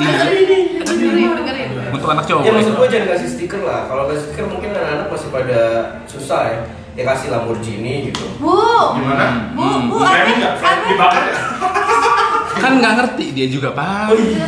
[0.01, 0.67] Dengerin,
[1.35, 1.69] dengerin.
[1.91, 2.41] Untuk anak cowok.
[2.41, 3.81] Ya maksud gua jangan kasih stiker lah.
[3.85, 5.61] Kalau kasih stiker mungkin anak-anak masih pada
[6.05, 6.59] susah ya.
[6.93, 8.23] Ya kasih Lamborghini gitu.
[8.35, 8.55] Bu,
[8.93, 9.51] Gimana?
[9.51, 9.87] bu, Hmm.
[9.87, 10.87] bu, Saya aneh, aneh.
[10.87, 11.35] dibakar ya?
[12.53, 14.45] kan nggak ngerti dia juga pak Oh iya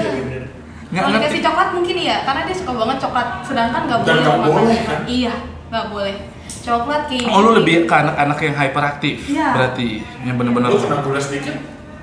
[0.93, 3.27] nggak Kalau ngerti dikasih coklat mungkin iya, karena dia suka banget coklat.
[3.41, 4.85] Sedangkan nggak Dan boleh nggak boleh, coklat.
[4.85, 4.99] kan?
[5.09, 5.33] Iya,
[5.71, 6.15] nggak boleh.
[6.63, 7.27] Coklat keju.
[7.27, 9.47] oh lu lebih ke anak-anak yang hyperaktif Iya.
[9.51, 9.87] berarti
[10.23, 11.55] yang benar-benar Lu kena gula sedikit,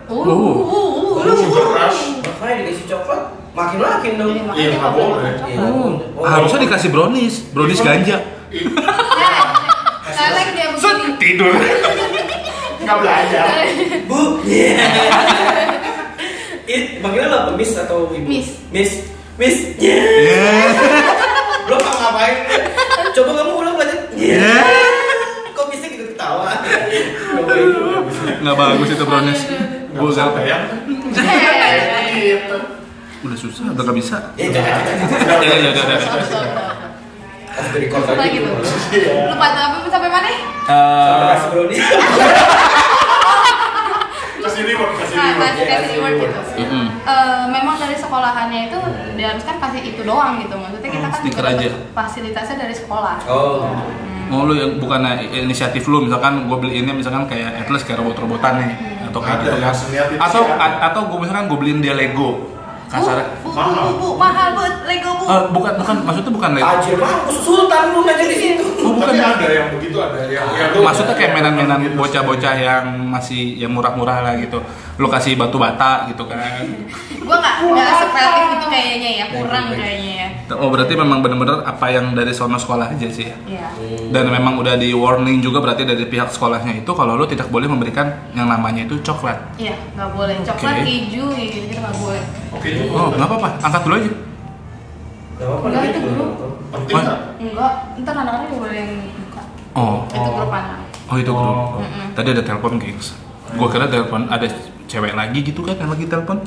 [0.05, 0.27] Uh, Oh.
[0.27, 0.35] uh,
[0.67, 1.37] uh, uh, lu uh.
[1.39, 2.19] sugar rush.
[2.21, 3.21] Makanya dikasih coklat
[3.53, 4.35] makin makin dong.
[4.53, 5.59] Iya, nggak boleh Iya.
[5.63, 5.89] oh,
[6.21, 8.19] harusnya dikasih brownies brownies ganja
[8.51, 8.59] Eh,
[10.11, 11.15] Lelek dia begini.
[11.17, 11.55] tidur
[12.81, 13.45] Nggak belajar.
[14.05, 14.21] Bu.
[16.67, 17.51] It panggilnya lo apa?
[17.55, 18.23] Miss atau ibu?
[18.23, 18.49] Miss.
[18.69, 18.93] Miss.
[19.37, 19.57] Miss.
[19.77, 19.99] Yeah.
[20.01, 20.71] Yeah.
[21.67, 22.37] Lo nggak ngapain?
[23.11, 23.70] Coba kamu ulang
[24.21, 24.37] belajar.
[24.37, 25.53] Yeah.
[25.53, 26.53] Kok bisa gitu ketawa?
[28.41, 29.41] Nggak bagus itu brownies
[29.91, 30.65] Nggak usah Gua bayang.
[31.11, 32.57] Eh, Gitu.
[33.21, 34.81] udah susah udah nggak bisa Ya jangan.
[34.81, 35.99] ya ya ya ya, ya.
[38.11, 38.33] lagi.
[38.35, 38.51] gitu?
[38.91, 39.13] Iya.
[39.29, 40.29] Lupa apa sampai mana?
[40.29, 41.85] Sampai Eh, kasih brownies.
[44.41, 45.41] Kasih reward, kasih Nah, reward.
[45.53, 46.77] kasih kasih reward gitu.
[47.05, 48.79] Eh, memang dari sekolahannya itu
[49.15, 50.57] diharuskan kasih itu doang gitu.
[50.57, 51.69] Maksudnya kita Hmm, kan aja.
[51.93, 53.17] fasilitasnya dari sekolah.
[53.27, 53.69] Oh.
[54.31, 55.03] Oh lu yang bukan
[55.35, 58.73] inisiatif lu misalkan gue beliinnya misalkan kayak at least kayak robot-robotan nih
[59.11, 59.59] atau kayak gitu.
[59.59, 59.75] kan
[60.23, 60.43] atau
[60.87, 62.60] atau gue misalkan gue beliin dia Lego
[62.91, 63.87] kasar Bu, bu, Mahal.
[63.87, 65.25] bu, bu, mahal bu, Lego bu.
[65.25, 68.65] Eh, bukan bukan maksudnya bukan Lego Ajir mah sultan lu ngajar di situ.
[68.81, 69.15] Oh, bukan.
[69.15, 71.95] Tapi ada yang begitu, ada yang yang lu- maksudnya kayak mainan-mainan gitu.
[71.95, 74.59] bocah-bocah yang masih yang murah-murah lah gitu
[74.97, 76.61] lu kasih batu bata gitu kan
[77.21, 80.13] Gua nggak nggak sekreatif itu kayaknya ya, kurang kayaknya
[80.45, 80.53] ya.
[80.53, 83.69] oh berarti memang bener-bener apa yang dari sono sekolah aja sih ya Iya.
[84.11, 87.65] dan memang udah di warning juga berarti dari pihak sekolahnya itu kalau lu tidak boleh
[87.65, 90.37] memberikan yang namanya itu coklat Iya, nggak boleh.
[90.43, 92.23] Coklat keju gitu gitu nggak boleh.
[92.61, 94.11] Oke, oh nggak apa-apa angkat dulu aja
[95.33, 95.67] Gak apa-apa.
[95.67, 96.13] Enggak, itu dulu.
[96.13, 96.49] guru.
[96.71, 97.01] penting Oh.
[97.01, 97.19] nggak?
[97.41, 99.43] Enggak, ntar anak-anak juga boleh yang buka.
[99.73, 100.35] oh Itu Oh.
[100.37, 100.79] grup anak.
[101.03, 101.81] oh itu grup Oh.
[102.13, 103.09] Tadi ada telepon gengs
[103.51, 104.47] gue kira telepon ada
[104.87, 106.39] cewek lagi gitu kan yang lagi telepon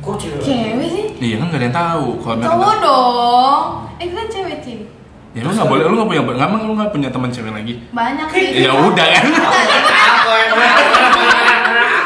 [0.00, 0.42] Kok cewek?
[0.42, 1.04] Cewek sih?
[1.22, 3.62] iya kan nggak ada yang tahu kalau memang Cowok ada- dong.
[3.96, 4.78] Eh kan cewek sih.
[5.30, 7.74] ya emang nggak boleh lu nggak punya nggak emang lu nggak punya teman cewek lagi
[7.88, 8.46] Banyak sih.
[8.58, 9.24] ya udah kan
[10.12, 10.74] Aku emang.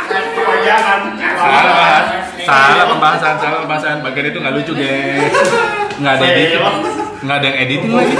[0.06, 1.00] Kebanyakan.
[1.34, 3.96] salah salah pembahasan salah pembahasan.
[4.06, 5.34] Bagian itu nggak lucu guys
[6.00, 6.62] nggak ada editing.
[7.16, 8.14] Nggak ada yang editing lagi.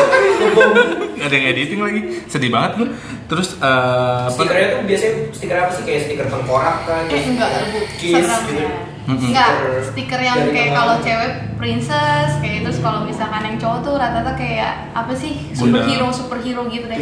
[1.16, 2.00] Nggak ada yang editing lagi.
[2.26, 2.88] Sedih banget gue
[3.26, 4.32] terus eh, apa?
[4.32, 5.82] Stikernya tuh biasanya stiker apa sih?
[5.84, 7.04] Kayak stiker tengkorak kan?
[7.10, 7.78] Eh enggak, bu.
[7.98, 8.64] Kiss gitu.
[9.06, 9.50] Enggak,
[9.86, 14.34] Stiker yang dari kayak kalau cewek princess kayak terus kalau misalkan yang cowok tuh rata-rata
[14.34, 15.38] kayak apa sih?
[15.54, 16.98] Superhero superhero gitu deh.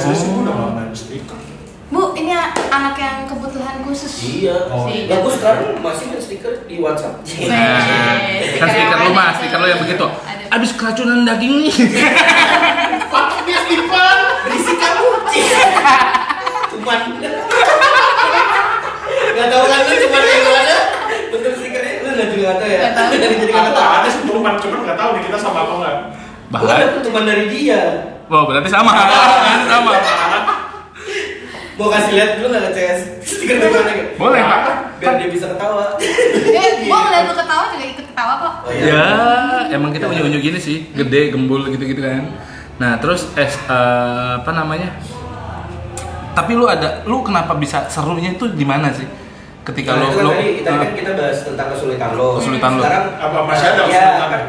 [0.00, 1.53] SD sih udah stiker.
[1.84, 2.32] Bu, ini
[2.70, 4.12] anak yang kebutuhan khusus.
[4.40, 4.56] Iya.
[4.66, 4.88] Oh.
[4.88, 7.20] Si- Nah, gue sekarang masih main stiker di WhatsApp.
[7.46, 7.78] Nah,
[8.56, 10.06] kan stiker lu mah, stiker lu yang begitu.
[10.24, 10.44] Ada.
[10.50, 11.74] Abis keracunan daging nih.
[13.12, 14.18] Patoknya Stephen.
[14.44, 15.06] Berisik kamu.
[16.72, 16.98] Cuman.
[19.34, 20.76] Gak tau kan lu cuman yang mana?
[21.28, 22.78] Bentuk stikernya lu nggak juga nggak tahu ya?
[22.80, 23.08] Nggak tahu.
[23.12, 23.88] Jadi nggak tahu.
[23.92, 25.96] ada sih cuman cuman nggak tahu nih kita sama apa nggak.
[26.54, 27.80] Kan dapet cuman dari dia.
[28.24, 28.92] Wow, berarti sama.
[29.68, 29.92] sama.
[31.74, 33.90] Mau kasih lihat dulu nggak CS stiker di mana?
[33.90, 34.10] gitu?
[34.14, 34.60] Boleh, Pak.
[34.96, 35.98] Biar dia bisa ketawa.
[35.98, 38.54] Eh, gua ngeliat lu ketawa juga ikut ketawa kok.
[38.62, 39.04] Oh Ya,
[39.68, 42.30] emang kita unyu-unyu gini sih, gede, gembul gitu-gitu kan.
[42.74, 44.94] Nah, terus es eh, apa namanya?
[46.32, 49.06] Tapi lu ada, lu kenapa bisa serunya itu di mana sih?
[49.64, 52.28] Ketika Nah, kan lu tadi kita eh, kan kita bahas tentang kesulitan lo.
[52.38, 52.82] Kesulitan lo.
[52.82, 54.28] Sekarang Apa masih ada ya, kesulitan?
[54.30, 54.42] kan?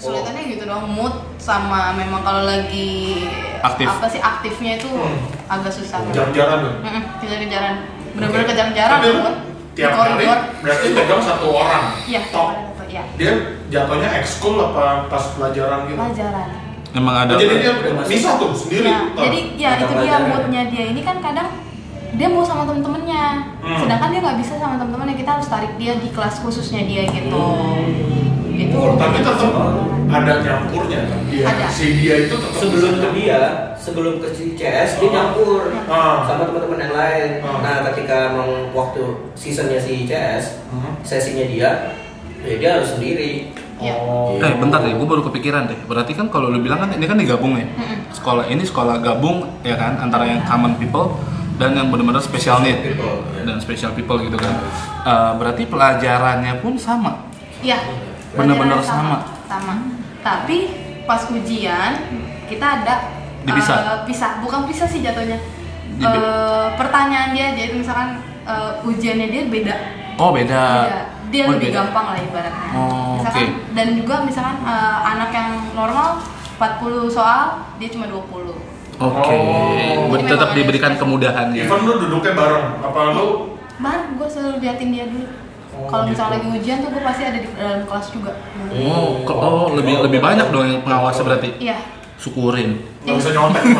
[0.00, 3.20] Kesulitannya gitu dong, mood sama memang kalau lagi
[3.60, 3.84] Aktif.
[3.84, 5.20] apa sih aktifnya itu Hmm.
[5.46, 6.00] agak susah.
[6.08, 6.80] Kejar-kejaran.
[6.80, 7.74] Mm-mm, kejar-kejaran.
[8.10, 8.50] Bener-bener Oke.
[8.50, 9.08] kejar-kejaran Tapi
[9.70, 10.24] tiap hari
[10.58, 11.84] berarti pegang satu orang.
[12.02, 12.56] Iya, Top.
[12.88, 13.04] iya.
[13.14, 13.32] Dia
[13.68, 16.00] jatuhnya ekskul apa pas pelajaran gitu?
[16.00, 16.48] Pelajaran.
[16.90, 18.88] emang ada Jadi dia bisa tuh sendiri.
[18.88, 19.22] Nah, Top.
[19.22, 21.48] jadi ya Mata itu dia moodnya dia ini kan kadang
[22.10, 23.24] dia mau sama temen-temennya,
[23.62, 23.78] Hmm.
[23.78, 27.44] sedangkan dia nggak bisa sama temen-temennya kita harus tarik dia di kelas khususnya dia gitu.
[28.60, 28.76] Itu.
[28.76, 29.52] Oh, tapi tetap
[30.10, 31.20] ada campurnya kan?
[31.26, 31.44] Iya.
[31.48, 31.64] Ada.
[31.70, 33.40] Si dia itu tetap sebelum ke dia,
[33.74, 35.12] sebelum ke si CS dia Oh.
[35.12, 36.26] nyampur Ah.
[36.28, 37.28] sama teman-teman yang lain.
[37.40, 37.58] Ah.
[37.62, 40.92] Nah, ketika emang waktu seasonnya si CS, Hmm.
[41.00, 41.70] sesinya dia,
[42.42, 43.48] ya dia harus sendiri.
[43.80, 43.96] Iya.
[43.96, 44.36] Oh.
[44.36, 45.78] Eh bentar deh, gue baru kepikiran deh.
[45.88, 47.64] Berarti kan kalau lu bilang kan ini kan digabung ya.
[48.12, 51.16] Sekolah ini sekolah gabung ya kan antara yang common people
[51.56, 53.44] dan yang benar-benar special need People, ya.
[53.44, 54.52] dan special people gitu kan.
[55.00, 57.24] Eh, berarti pelajarannya pun sama.
[57.60, 57.80] Iya.
[58.32, 59.74] Bener-bener pelajaran Sama.
[60.20, 60.58] Tapi
[61.02, 61.92] pas ujian
[62.46, 62.94] kita ada
[63.40, 63.76] Dipisah?
[63.80, 65.38] eh, pisah, bukan pisah sih jatuhnya.
[65.96, 69.74] Eh, pertanyaan dia jadi misalkan eh, ujiannya dia beda.
[70.16, 70.62] Oh beda.
[70.84, 71.00] Beda.
[71.30, 71.78] Dia Oh, lebih beda.
[71.80, 72.70] gampang lah ibaratnya.
[72.72, 73.72] Oh, misalkan oke.
[73.72, 76.08] dan juga misalkan eh, anak yang normal
[76.56, 77.42] 40 soal,
[77.78, 78.52] dia cuma 20.
[79.00, 80.12] Oke, Oh.
[80.12, 81.64] Ber- Jadi tetap diberikan kemudahan ya.
[81.64, 83.56] Even lu duduknya bareng, apa lu?
[83.80, 85.24] Bang, gue selalu liatin dia dulu.
[85.80, 86.10] Oh, kalau gitu.
[86.12, 88.32] misalnya lagi ujian tuh gue pasti ada di dalam kelas juga
[88.70, 91.48] Oh, ke- oh lebih lebih banyak dong yang pengawasnya berarti.
[91.58, 91.76] iya
[92.16, 93.62] Syukurin, Nggak bisa nyontek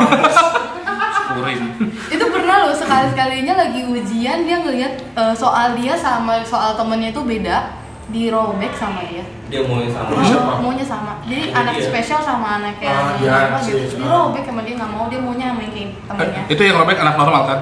[1.21, 1.61] syukurin.
[2.09, 7.11] itu pernah loh sekali sekalinya lagi ujian dia ngelihat eh, soal dia sama soal temennya
[7.11, 7.77] itu beda
[8.09, 10.11] dirobek sama dia Dia mau yang sama.
[10.21, 10.53] Siapa?
[10.59, 11.85] maunya sama jadi Itu anak dia.
[11.85, 13.77] spesial sama anak yang Ah, iya apa sih.
[13.77, 16.77] gitu dirobek sama dia nggak mau dia maunya sama yang kayak temennya Eh, itu yang
[16.77, 17.59] robek anak normal kan?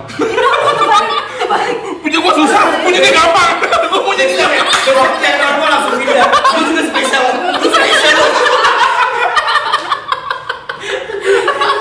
[2.04, 3.54] Punya gua susah, punya dia gampang.
[3.88, 4.46] Gua punya dia.
[4.84, 6.28] Coba yang normal langsung pindah.
[6.28, 7.24] Lu juga spesial.
[7.58, 8.18] Lu spesial.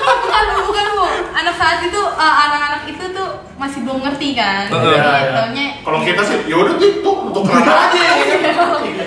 [0.08, 1.04] bukan bu bukan bu
[1.38, 5.34] anak saat itu eh, anak-anak itu tuh masih belum ngerti kan Jadi iya.
[5.34, 8.06] taunya Kalau kita sih, yaudah tuh, tuh, untuk aja.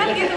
[0.00, 0.34] kan gitu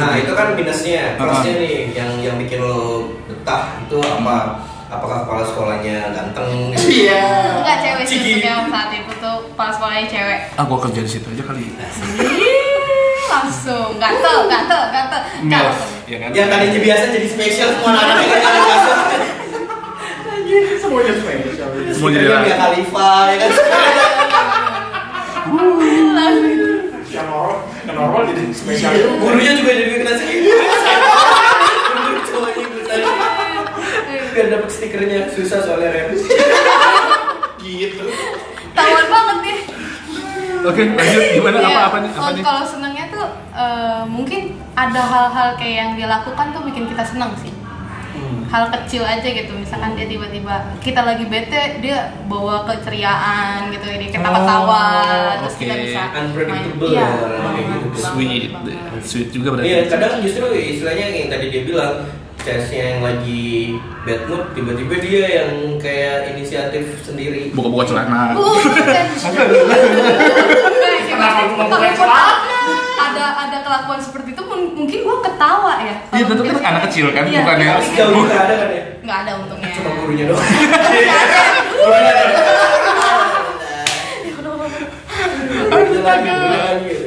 [0.00, 4.69] Nah itu kan minusnya, plusnya nih yang yang bikin lo betah itu apa?
[4.90, 6.74] Apakah kepala sekolahnya ganteng?
[6.74, 7.22] Iya.
[7.62, 11.44] enggak cewek sih saat itu tuh pas sekolahnya cewek Ah, gua kerja di situ aja
[11.46, 11.62] kali.
[11.70, 12.74] Ih,
[13.24, 16.30] langsung gatel gatel gatel Milf, gatel ya kan?
[16.32, 18.26] Yang tadinya biasa jadi spesial semua anak-anak
[18.66, 18.98] masuk.
[20.76, 21.68] Semuanya spesial.
[21.94, 22.26] Semua jadi.
[22.26, 23.50] Mia Khalifa ya kan.
[26.10, 26.50] langsung
[27.10, 28.90] Yang normal, yang normal jadi spesial.
[29.16, 30.58] Gurunya juga jadi kena stiker.
[31.86, 32.98] Guru cowoknya ikutan.
[34.30, 36.08] Biar dapet stikernya susah soalnya rem.
[37.60, 38.04] Gitu.
[38.72, 39.58] Tawan banget nih.
[40.60, 41.68] Oke, lanjut gimana Iya.
[41.70, 42.10] apa apa nih?
[42.10, 42.42] Apa Oh, nih?
[42.42, 44.40] Kalau senangnya tuh eh, mungkin
[44.74, 47.52] ada hal-hal kayak yang dia lakukan tuh bikin kita senang sih.
[48.10, 48.44] Hmm.
[48.46, 54.10] Hal kecil aja gitu, misalkan dia tiba-tiba kita lagi bete, dia bawa keceriaan gitu, dia
[54.10, 54.84] kita ketawa,
[55.38, 55.80] terus kita oke.
[55.80, 56.16] bisa main.
[56.20, 57.26] Unpredictable Iya, ya, gitu.
[57.30, 58.50] banget, Sweet,
[59.00, 59.66] sweet juga berarti.
[59.66, 61.94] Iya, kadang justru istilahnya yang tadi dia bilang
[62.40, 67.52] CS-nya yang lagi bad mood, tiba-tiba dia yang kayak inisiatif sendiri.
[67.52, 68.32] Buka-buka celana.
[73.00, 75.96] Ada ada kelakuan seperti itu mun- mungkin gua ketawa ya.
[76.14, 78.82] Iya, tentu kan anak kecil kan, Iya, bukan sejauh ini nggak ada kan ya?
[79.02, 79.72] nggak ada untungnya.
[79.74, 80.46] Cuma gurunya doang.
[86.00, 86.32] Lagi.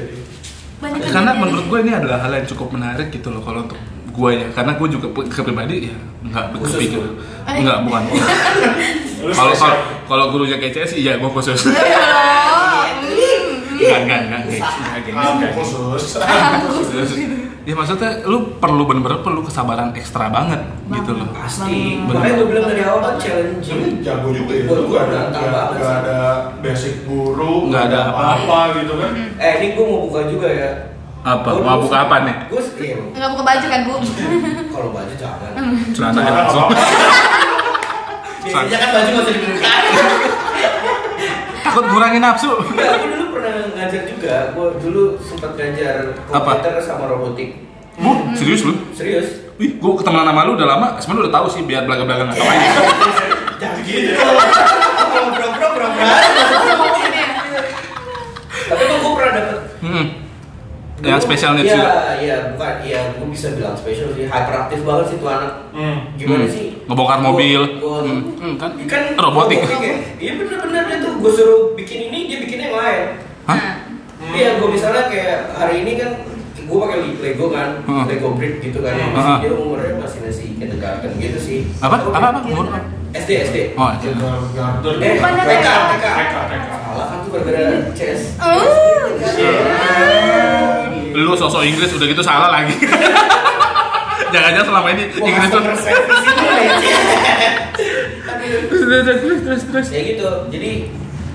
[0.84, 3.80] Banyak Karena menurut gue ini adalah hal yang cukup menarik gitu loh kalau untuk
[4.14, 4.48] gue ya.
[4.52, 6.98] Karena gue juga pu- ke pribadi ya nggak kepikir.
[6.98, 7.12] lu?
[7.44, 8.04] Enggak, bukan.
[9.24, 11.56] Kalau kalau kalau gurunya kayak CS iya gue khusus.
[13.84, 14.04] Enggak.
[14.04, 14.20] Enggak,
[15.08, 15.52] Kamu enggak.
[15.58, 16.04] khusus.
[17.64, 20.60] Ya maksudnya lu perlu bener-bener perlu kesabaran ekstra banget
[20.92, 21.32] gitu loh.
[21.32, 22.04] Pasti.
[22.04, 24.04] Makanya gue bilang dari awal kan challenging.
[24.04, 24.64] jago juga ya.
[24.68, 26.00] Nggak ada, nggak nggak sih.
[26.04, 26.20] ada
[26.60, 29.12] basic guru, Nggak ada apa gitu kan.
[29.40, 30.72] Eh ini gue mau buka juga ya.
[31.24, 31.56] Apa?
[31.56, 32.36] Gua Mau buka apa nih?
[32.52, 33.96] Gue iya, Nggak buka baju kan bu?
[34.68, 35.52] kalau baju jangan.
[35.96, 36.68] Celana langsung.
[38.44, 39.72] Biasanya kan baju nggak usah dibuka.
[41.64, 42.52] Takut ngurangin nafsu.
[42.52, 44.36] Enggak, aku dulu pernah ngajar juga.
[44.52, 45.96] Gue dulu sempat ngajar
[46.36, 46.60] Apa?
[46.60, 47.64] komputer sama robotik.
[47.96, 48.76] Bu, serius lu?
[48.92, 49.56] Serius?
[49.56, 52.50] Wih, gue ketemuan sama lu udah lama, sebenarnya udah tahu sih biar belaga-belaga nggak tahu
[52.52, 52.70] aja.
[53.56, 54.12] Jangan gitu.
[54.20, 56.06] Bro, bro, bro, bro, bro.
[58.68, 60.23] Tapi gue pernah dapet Hmm.
[61.02, 61.92] Yang special needs Iya, juga.
[62.16, 65.52] iya, bukan, iya, gue bisa bilang special sih, hyperaktif banget sih tuh anak.
[65.74, 65.98] Hmm.
[66.16, 66.54] Gimana Hmm.
[66.54, 66.66] sih?
[66.86, 67.62] Ngebongkar Gua- mobil.
[67.82, 68.72] gua- Hmm, hmm, kan?
[68.86, 69.60] kan Robotik.
[69.60, 69.96] ya.
[70.16, 73.04] Iya bener-bener dia tuh gue suruh bikin ini, dia bikin yang lain.
[73.44, 73.58] Hah?
[73.58, 73.72] Nah,
[74.34, 76.10] Iya, gue misalnya kayak hari ini kan
[76.56, 78.06] gue pakai Lego kan, Hmm.
[78.08, 78.94] Lego brick gitu kan.
[78.94, 79.12] Hmm.
[79.12, 79.40] Masih Ah.
[79.42, 81.60] dia umurnya masih masih kindergarten gitu sih.
[81.80, 81.96] Apa?
[82.08, 82.28] Apa?
[82.32, 82.40] Apa?
[82.46, 82.66] Umur?
[83.14, 83.58] SD SD.
[83.76, 84.10] Oh, iya.
[84.56, 84.96] Garden.
[84.98, 85.68] Eh, Bukannya TK, TK.
[85.92, 86.06] TK.
[86.08, 86.68] TK, TK.
[86.84, 88.22] Salah kan tuh gara-gara CS.
[91.16, 92.74] Lu sosok Inggris udah gitu salah lagi.
[94.34, 95.74] Jangan-jangan selama ini Wah, Inggris tuh ya.
[98.44, 100.72] Terus terus terus terus ya gitu jadi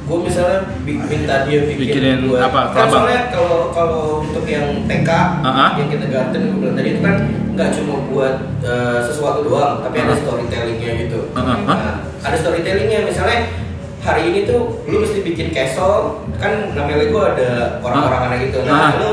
[0.09, 5.11] gue misalnya minta dia bikin Bikinin buat- apa, kan soalnya kalau kalau untuk yang TK
[5.45, 5.77] Ah-ah.
[5.77, 7.17] yang kindergarten gue bilang tadi itu kan
[7.53, 10.19] nggak cuma buat eh, sesuatu doang tapi ada Ah.
[10.19, 11.57] storytellingnya gitu Ah-ah.
[11.61, 13.53] nah, ada storytellingnya misalnya
[14.01, 18.91] hari ini tuh lu mesti bikin castle kan namanya Lego ada orang-orang gitu nah Ah.
[18.97, 19.11] lu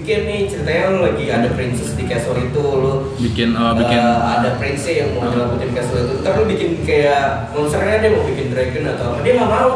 [0.00, 4.16] bikin nih ceritanya lu lagi ada princess di castle itu lu Bikin oh, bikin Eh,
[4.32, 5.30] ada prince yang mau Ah.
[5.30, 9.32] nyelamatin castle itu ntar lu bikin kayak monsternya dia mau bikin dragon atau apa dia
[9.34, 9.70] nggak mau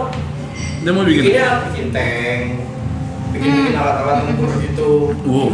[0.80, 1.22] dia mau bikin.
[1.22, 2.42] bikinnya bikin tank
[3.30, 3.80] bikin bikin Hmm.
[3.80, 4.90] alat-alat tempur gitu
[5.22, 5.50] Wow.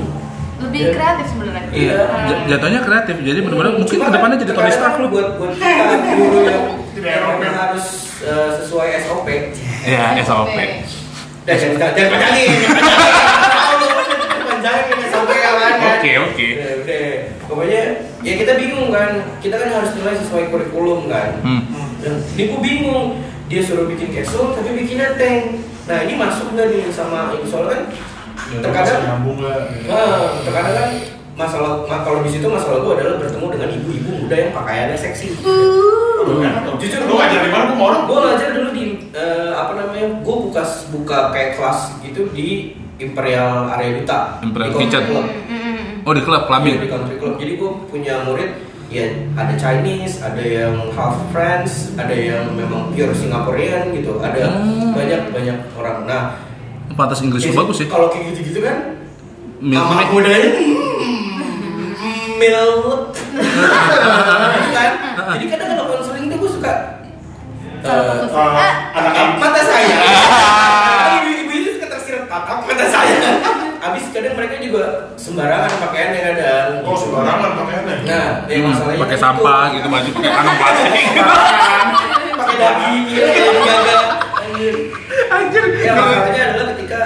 [0.60, 0.92] lebih Iya.
[0.92, 1.68] kreatif sebenarnya.
[1.70, 1.96] Iya.
[2.22, 5.06] J- Jatuhnya kreatif, jadi benar-benar mungkin Cuma ke depannya kan jadi Tony Stark lu.
[5.08, 5.66] buat buat kita
[6.14, 7.84] guru yang Tidak harus
[8.20, 9.26] eh, sesuai SOP
[9.82, 10.52] Ya, SOP.
[11.40, 16.46] dan jangan jangan panjangin Tahu lu kan jangan panjangin SOP kan kan Oke, oke.
[16.54, 17.04] Udah, udah.
[17.44, 17.82] pokoknya
[18.20, 21.62] ya kita bingung kan kita kan harus nilai sesuai kurikulum kan Hmm.
[22.00, 23.04] Dan ini gue bingung
[23.46, 27.70] dia suruh bikin castle tapi bikinnya tank nah ini masuk nggak nih sama ini soalnya
[27.70, 27.82] kan
[28.48, 29.86] Ya, terkadang nyambung nggak gitu.
[29.86, 30.88] Nah, terkadang kan
[31.36, 35.38] masalah ma- kalau di situ masalah gue adalah bertemu dengan ibu-ibu muda yang pakaiannya seksi.
[36.20, 36.74] Enak tuh.
[36.78, 40.06] Jujur, lu ngajar di mana gua mau orang Gue ngajar dulu di eh, apa namanya?
[40.20, 42.48] Gue buka buka kayak kelas gitu di
[42.96, 44.20] Imperial Area Duta.
[44.42, 45.02] Imperial Kitchen.
[45.06, 45.26] club.
[46.10, 46.76] Oh di klub Iya, clubbing.
[46.82, 47.38] di country club.
[47.38, 48.50] Jadi gue punya murid
[48.90, 49.06] ya
[49.38, 54.18] ada Chinese, ada yang half French, ada yang memang pure Singaporean gitu.
[54.18, 54.90] Ada Hmm.
[54.90, 56.10] banyak banyak orang.
[56.10, 56.34] Nah,
[56.98, 57.86] Pantas Inggris biasanya bagus ya.
[57.86, 58.98] Kalau kayak gitu-gitu kan
[59.62, 60.10] Milk Mama milk.
[60.10, 60.50] mudanya
[62.42, 63.14] milk
[64.74, 64.90] kan
[65.38, 66.72] jadi kadang kalau konseling tuh gue suka
[67.86, 68.34] anak
[68.90, 69.38] tatap ibu.
[69.38, 69.94] mata saya
[71.22, 73.59] ibu-ibu itu suka tersirat tatap mata saya
[74.00, 74.84] abis kadang mereka juga
[75.20, 80.30] sembarangan pakaiannya kadang oh sembarangan pakaiannya nah yang Hmm, masalahnya pakai sampah gitu baju pakai
[80.32, 80.92] kantong plastik.
[82.32, 83.96] pakai daging gitu penjaga
[85.30, 87.00] anjir ya masalahnya adalah ketika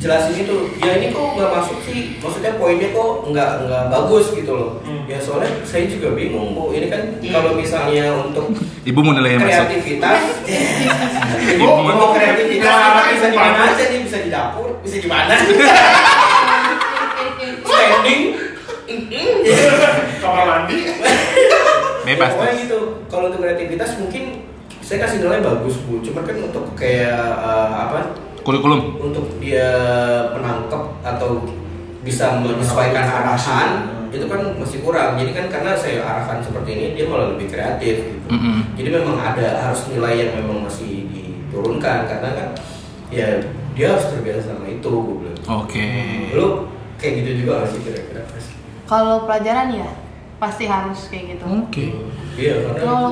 [0.00, 4.50] jelasin itu ya ini kok nggak masuk sih maksudnya poinnya kok nggak nggak bagus gitu
[4.50, 5.04] loh Hmm.
[5.04, 8.48] ya soalnya saya juga bingung bu ini kan kalau misalnya untuk
[8.80, 10.20] Ibu mau nilai kreativitas
[11.54, 14.96] Ibu untuk mau kreativitas Nah, kita bisa di mana aja nih bisa di dapur bisa
[14.98, 15.34] di mana
[17.68, 18.22] standing
[20.20, 20.76] kamar mandi
[22.00, 22.32] Bebas.
[22.32, 22.78] Pokoknya gitu.
[23.06, 24.48] Kalau untuk kreativitas mungkin
[24.80, 26.00] saya kasih nilai bagus bu.
[26.00, 28.16] Cuma kan untuk kayak eh, apa?
[28.40, 28.80] Kurikulum.
[29.00, 29.68] Untuk dia
[30.32, 31.44] menangkap atau
[32.00, 33.70] bisa menyesuaikan arahan
[34.10, 35.14] itu kan masih kurang.
[35.20, 37.96] Jadi kan karena saya arahkan seperti ini dia malah lebih kreatif.
[38.00, 38.28] Gitu.
[38.32, 38.74] Mm-mm.
[38.74, 42.48] Jadi memang ada harus nilai yang memang masih diturunkan karena kan
[43.12, 43.38] ya
[43.76, 44.90] dia harus terbiasa sama itu.
[44.90, 45.38] Gue bilang.
[45.62, 45.86] Oke.
[46.34, 46.66] Lu
[46.98, 48.24] kayak gitu juga sih kira-kira?
[48.90, 49.90] Kalau pelajaran ya
[50.42, 51.44] pasti harus kayak gitu.
[51.46, 51.86] Oke.
[52.34, 53.06] Iya karena Kalau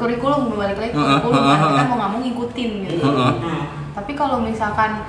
[0.00, 1.86] kurikulum balik lagi kurikulum heeh, kan kita heeh.
[1.86, 3.02] mau nggak mau ngikutin gitu.
[3.04, 3.64] Heeh.
[4.00, 5.04] Tapi kalau misalkan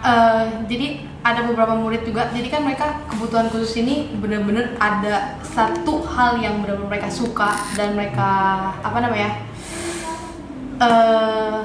[0.00, 0.86] eh, jadi
[1.20, 6.60] ada beberapa murid juga, jadi kan mereka kebutuhan khusus ini bener-bener ada satu hal yang
[6.60, 8.28] benar-benar mereka suka dan mereka
[8.78, 9.40] apa namanya
[10.80, 11.58] eh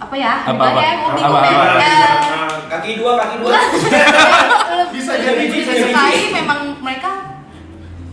[0.00, 0.34] apa ya?
[0.42, 0.80] Apa, apa?
[0.80, 0.92] ya?
[0.92, 1.22] Apa, ngerti.
[1.22, 1.38] apa?
[1.78, 3.50] Eh, kaki dua kaki dua.
[4.94, 6.34] Bisa jadi, bisa jadi.
[6.34, 7.30] memang mereka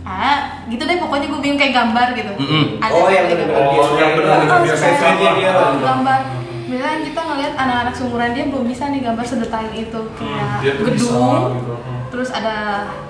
[0.08, 2.80] ah gitu deh pokoknya gue bingung kayak gambar gitu Mm-mm.
[2.80, 6.20] Ada Oh, yang bener-bener Oh, yang suka saya Dia gambar
[6.68, 10.84] misalnya kita ngelihat anak-anak seumuran dia belum bisa nih gambar sedetail itu kayak tuh bisa,
[10.84, 11.72] gedung gitu.
[11.74, 12.00] Hmm.
[12.08, 12.56] terus ada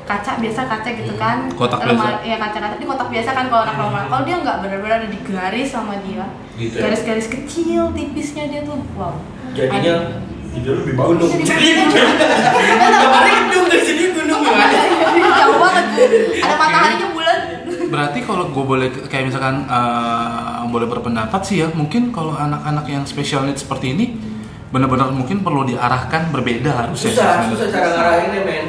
[0.05, 2.23] kaca biasa kaca gitu kan Kotak biasa.
[2.23, 5.19] ya kaca-kaca di kotak biasa kan kalau anak normal kalau dia nggak benar-benar ada di
[5.23, 6.83] garis sama dia Gitu ya.
[6.85, 9.15] garis-garis kecil tipisnya dia tuh wow
[9.51, 9.95] Jadinya
[10.49, 11.19] Jadi lebih bagus.
[11.23, 11.31] gunung.
[11.45, 11.71] Jadi
[13.45, 14.77] gunung dari sini gunung gimana?
[15.37, 16.05] jauh banget Bu.
[16.41, 17.07] ada mataharinya
[17.89, 23.05] Berarti kalau gue boleh kayak misalkan eh, boleh berpendapat sih ya, mungkin kalau anak-anak yang
[23.09, 24.07] special needs seperti ini
[24.69, 27.17] benar-benar mungkin perlu diarahkan berbeda harusnya.
[27.17, 28.67] Susah, susah cara ngarahinnya men.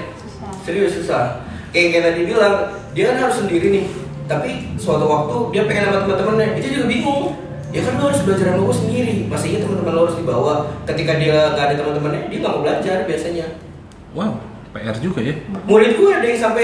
[0.63, 1.43] Serius susah.
[1.75, 2.55] Kayak kayak tadi bilang,
[2.95, 3.85] dia kan harus sendiri nih.
[4.29, 7.23] Tapi suatu waktu dia pengen sama teman-temannya, itu juga bingung.
[7.69, 9.15] Ya kan lo harus belajar sama gue sendiri.
[9.29, 10.53] Masa iya teman-teman lo harus dibawa.
[10.89, 13.45] Ketika dia nggak ada teman-temannya, dia nggak mau belajar biasanya.
[14.17, 14.41] Wow,
[14.73, 15.35] PR juga ya.
[15.69, 16.63] Murid gue ada yang sampai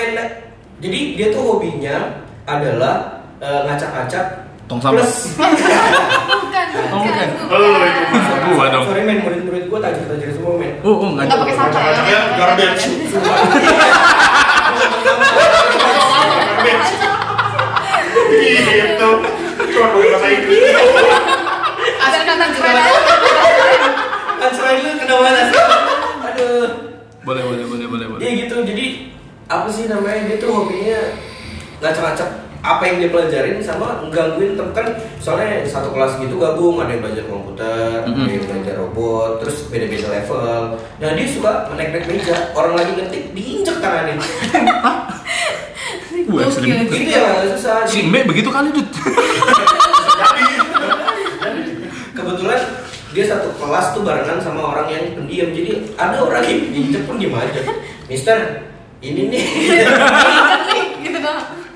[0.80, 2.96] jadi dia tuh hobinya adalah
[3.38, 4.26] eh, ngacak-ngacak
[4.66, 4.98] Tong sampah.
[4.98, 5.14] plus
[6.42, 7.28] bukan Oh, bukan.
[7.48, 8.02] Oh, itu.
[8.48, 8.84] Gua dong.
[8.84, 11.88] sorry men murid-murid gue tajir-tajir semua men Oh, oh nggak Nggak pakai sampah ya?
[11.88, 12.84] Ngacak-ngacaknya garbage.
[15.56, 16.92] Garbage.
[18.36, 19.10] Gitu.
[19.68, 20.62] Cuma pakai bahasa Inggris.
[21.96, 23.02] ada kata keren aja.
[24.36, 25.58] kan selain lu kena mana sih
[26.24, 26.68] aduh
[27.24, 28.22] Boleh, boleh, boleh, boleh, boleh.
[28.22, 28.86] Iya gitu, jadi
[29.48, 31.00] apa sih namanya dia tuh hobinya
[31.80, 32.30] ngacak-ngacak
[32.66, 34.90] apa yang dia pelajarin sama gangguin tem kan
[35.22, 38.26] soalnya satu kelas gitu gabung ada yang belajar komputer, Mhm.
[38.26, 40.74] ada yang belajar robot, terus beda-beda level.
[40.98, 44.18] Nah dia suka menaik-naik meja, orang lagi ngetik diinjek tangannya.
[46.26, 46.90] Wah, ekstrim.
[46.90, 47.86] Itu yang agak susah.
[47.86, 48.90] Si Mbak begitu kali, Dut.
[51.38, 51.62] Jadi,
[52.18, 52.62] kebetulan
[53.14, 57.22] dia satu kelas tuh barengan sama orang yang pendiam, jadi ada orang yang diinjek pun
[57.22, 57.62] diem aja.
[58.10, 58.66] Mister,
[59.06, 59.45] ini nih.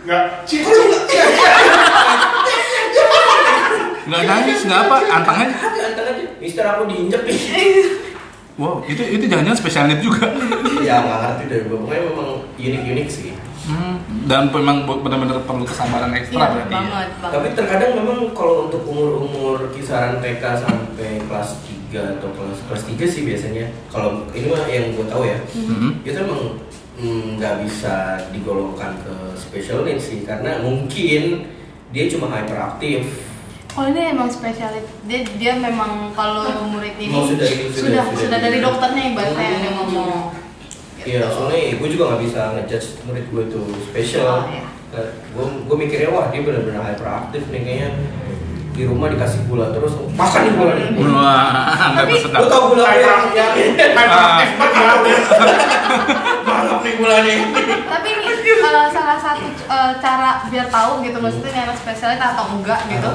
[0.09, 1.29] Injek nih, gitu dong nggak cik Kok lu nggak-
[4.09, 5.53] Nggak nangis, nggak apa, antang aja.
[5.53, 6.23] Ada anteng aja.
[6.35, 7.39] Mister aku diinjek nih.
[8.57, 10.27] Wow, itu itu jangan-jangan special need juga.
[10.81, 13.31] ya nggak ngerti deh pokoknya memang unik-unik sih
[13.61, 13.95] Hmm,
[14.25, 16.67] dan memang benar-benar perlu kesabaran ekstra Iya, berarti.
[16.67, 16.75] ya.
[16.75, 21.49] banget banget tapi terkadang memang kalau untuk umur-umur kisaran TK sampai kelas
[21.87, 26.01] 3 atau kelas kelas 3 sih biasanya kalau ini mah yang gue tahu ya Mhm.
[26.01, 26.41] itu emang
[26.99, 27.95] mm, nggak bisa
[28.29, 31.47] digolongkan ke special needs sih karena mungkin
[31.89, 33.25] dia cuma hyperaktif
[33.69, 38.03] kalau ini emang spesialis dia dia memang kalau murid ini Oh, sudah ini, sudah, sudah
[38.05, 38.19] sudah.
[38.27, 40.11] sudah dari dokternya ibaratnya yang dia ngomong
[40.99, 44.27] Iya, soalnya gue juga nggak bisa ngejudge murid gue tuh spesial.
[44.27, 44.67] Oh, iya.
[45.31, 47.89] Gue gue mikirnya wah dia benar-benar hyperaktif nih kayaknya
[48.79, 50.87] di rumah dikasih gula terus makan nih gula nih.
[51.11, 52.31] Wah, nggak.
[52.31, 53.51] Lo tau gula yang yang
[53.91, 54.47] banget ya.
[56.47, 57.43] banget nih gula nih.
[57.91, 62.55] tapi ini eh, salah satu eh, cara biar tahu gitu maksudnya ini anak spesialis atau
[62.55, 63.11] enggak gitu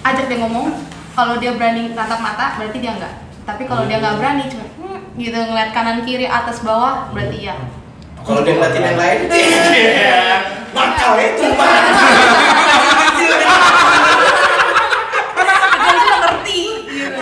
[0.00, 0.72] ajak dia ngomong
[1.12, 5.20] kalau dia berani tatap mata berarti dia enggak tapi kalau dia nggak berani cuma hmm,
[5.20, 7.60] gitu ngeliat kanan kiri atas bawah berarti iya
[8.20, 10.44] Kalau dia ngeliatin yang lain, iya,
[10.76, 11.72] bakal itu mah.
[13.00, 13.48] Kecil sih
[16.04, 17.16] udah ngerti gitu.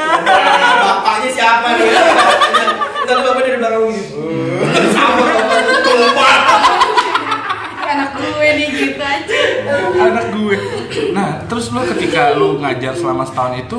[0.79, 1.89] Bapaknya siapa nih?
[3.03, 4.21] Ntar bapaknya dari belakang gitu.
[4.91, 6.37] Sama bapaknya tumpah.
[7.89, 9.37] anak gue nih gitu aja
[9.99, 10.57] anak gue.
[11.11, 13.79] Nah, terus lu ketika lu ngajar selama setahun itu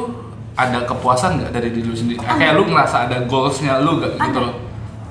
[0.56, 2.18] ada kepuasan nggak dari diri lu sendiri?
[2.20, 4.42] Kayak lu ngerasa ada goalsnya lu gak gitu Ada.
[4.42, 4.56] loh?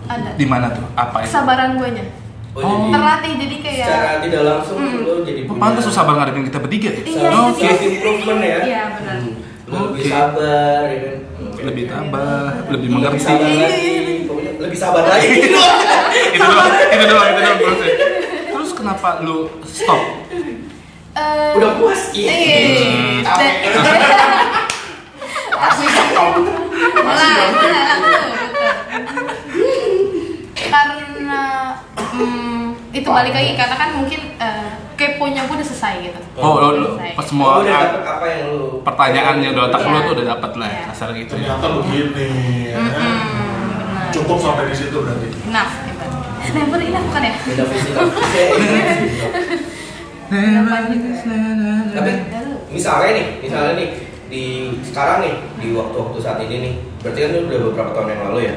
[0.05, 0.83] ada Di mana tuh?
[0.93, 1.31] Apa itu?
[1.31, 2.05] kesabaran gue nya
[2.51, 4.99] Oh, jadi terlatih jadi kayak secara tidak langsung Hmm.
[5.01, 7.01] lo jadi Oh, pantas susah banget ngadepin kita bertiga ya?
[7.01, 7.61] Iya, Oke.
[7.63, 8.59] self improvement ya.
[8.61, 9.35] iya benar Hmm.
[9.69, 10.09] Lebih Oke.
[10.09, 11.17] sabar ya kan.
[11.59, 13.21] Lebih tabah, lebih lebih mengerti.
[13.21, 13.81] sabar Iya, lagi.
[13.85, 14.53] iya, iya.
[14.59, 15.29] Lebih sabar lagi.
[16.33, 17.79] itu doang, itu doang, itu doang.
[18.49, 20.01] Terus kenapa lu stop?
[21.13, 22.31] Eh, Udah puas iya.
[22.31, 23.59] Hmm, Dan-
[25.51, 26.31] Pasti stop.
[26.95, 27.49] Betul.
[30.59, 31.43] Karena
[32.15, 34.68] mm, itu balik lagi karena kan mungkin eh,
[34.99, 36.19] keponya gue udah selesai gitu.
[36.35, 37.15] Oh, lu, lu Selesai.
[37.15, 40.03] pas Oh, semua udah ah, dapet apa yang lu pertanyaan yang di otak lu Iya.
[40.03, 40.85] tuh udah dapet lah, Iya.
[40.91, 41.55] kasar gitu ya.
[41.55, 42.29] Ternyata begini.
[42.67, 42.83] ya kan?
[42.83, 43.15] Mm-mm,
[43.79, 44.11] benar.
[44.11, 45.29] Cukup sampai di situ berarti.
[45.39, 46.11] Hebat.
[46.49, 47.35] Never enough bukan ya?
[47.39, 47.91] beda visi
[51.95, 52.13] Tapi
[52.69, 53.89] misalnya nih, misalnya nih
[54.29, 54.45] di
[54.83, 58.55] sekarang nih di waktu-waktu saat ini nih, berarti kan udah beberapa tahun yang lalu ya.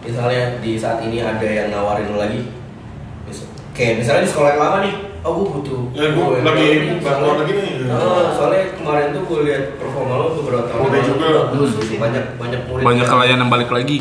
[0.00, 2.48] Misalnya di saat ini ada yang nawarin lu lagi,
[3.72, 5.80] kayak misalnya di sekolah yang lama nih, oh gue butuh.
[5.92, 7.70] Ya, gue lagi nih, bantuan lagi nih.
[7.86, 11.28] Oh, soalnya kemarin tuh gue lihat performa lo beberapa tahun Udah juga.
[11.50, 12.82] bagus, banyak banyak murid.
[12.82, 13.98] Banyak klien yang balik lagi.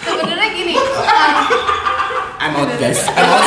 [0.00, 0.74] Sebenarnya gini.
[2.40, 3.00] I'm out guys.
[3.06, 3.44] I'm out.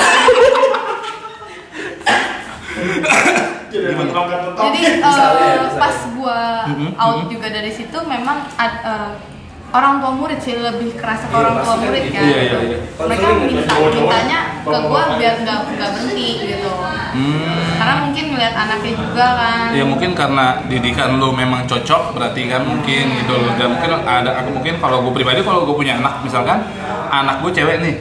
[3.68, 5.70] Jadi misalnya.
[5.76, 9.12] pas gua Mhm, out juga dari situ memang ad- eh,
[9.68, 12.24] orang tua murid sih lebih kerasa ke Iya, orang tua murid kan.
[12.24, 12.78] Iya, iya, iya.
[12.98, 16.72] Mereka Konseling, minta mintanya ke gua biar nggak nggak berhenti gitu.
[16.72, 17.60] Hmm.
[17.78, 19.68] Karena mungkin ngeliat anaknya juga kan.
[19.72, 24.32] Ya mungkin karena didikan lu memang cocok berarti kan mungkin gitu loh dan mungkin ada
[24.40, 26.64] aku mungkin kalau gue pribadi kalau gue punya anak misalkan
[27.08, 27.96] anak gue cewek nih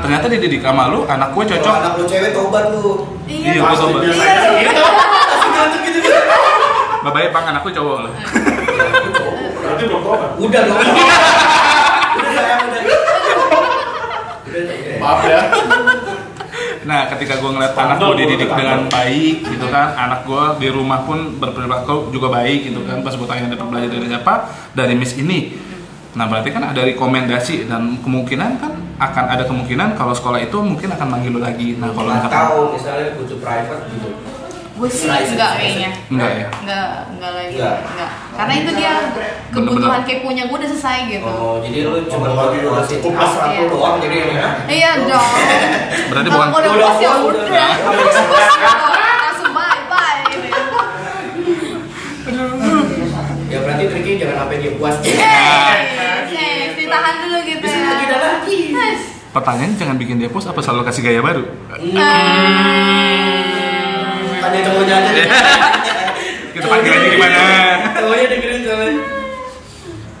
[0.00, 2.84] ternyata dididik sama lu anak gue Kalau cocok anak lu cewek tobat lu.
[3.26, 3.60] Iya, Iya.
[3.60, 4.00] gua Pasti sobat.
[4.02, 4.32] biasanya
[4.64, 4.82] gitu.
[6.00, 6.10] Gitu.
[7.02, 8.12] bye bang anak gue cowok loh
[9.88, 10.30] Tahu kan?
[10.36, 10.78] Udah dong.
[10.80, 12.82] Udah sayang udah.
[14.44, 14.96] Udah udah.
[15.00, 15.40] Maaf ya.
[16.80, 21.04] nah ketika gue ngeliat anak gue dididik dengan baik gitu kan anak gue di rumah
[21.04, 24.34] pun berperilaku juga baik gitu kan pas gue tanya dapat belajar dari siapa
[24.72, 25.60] dari miss ini
[26.16, 30.88] nah berarti kan ada rekomendasi dan kemungkinan kan akan ada kemungkinan kalau sekolah itu mungkin
[30.90, 34.08] akan manggil lu lagi nah kalau misalkan Atau misalnya butuh private gitu.
[34.80, 35.90] Gue sih enggak kayaknya.
[36.08, 37.52] enggak ya Enggak, enggak lagi.
[37.52, 37.76] Enggak.
[37.84, 38.10] Enggak.
[38.32, 38.92] Karena itu dia
[39.50, 41.28] kebutuhan keponya gue udah selesai gitu.
[41.28, 43.68] Oh, jadi lu cuma Oh, lagi udah cukup hasrat lu Iya.
[43.68, 44.48] doang jadi ini ya.
[44.66, 45.30] Iya dong.
[46.08, 47.70] berarti bukan udah Udah puas ya udah.
[49.20, 50.20] Langsung bye bye.
[50.32, 50.48] gitu.
[53.46, 54.94] Ya berarti triknya jangan sampai dia puas.
[55.02, 55.12] Eh,
[56.32, 57.84] eh, ditahan dulu gitu Bisa ya.
[57.86, 58.58] lagi dan lagi.
[58.72, 59.04] Nice.
[59.30, 61.46] pertanyaan jangan bikin dia puas apa selalu kasih gaya baru
[64.40, 65.24] Kan dia cowoknya aja.
[66.50, 67.40] kita panggil aja gimana
[67.94, 68.94] Cowoknya dengerin soalnya.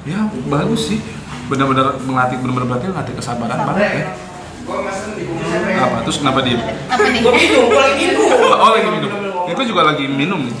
[0.00, 0.16] ya
[0.48, 0.98] bagus sih
[1.46, 5.82] benar-benar melatih benar-benar berarti melatih kesabaran Sabar banget ya ya.
[5.82, 6.56] apa terus kenapa dia
[6.88, 7.20] Apa nih?
[7.20, 8.28] Gua minum, gua lagi minum.
[8.32, 9.10] oh lagi minum
[9.44, 10.54] itu juga lagi minum nih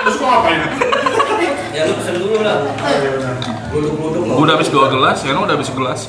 [0.00, 0.60] Terus gua ngapain?
[1.70, 2.66] Ya lu pesen dulu lah.
[2.82, 3.30] Iya.
[3.70, 6.00] Gluduk-gluduk Gua udah habis dua gelas ya udah habis gelas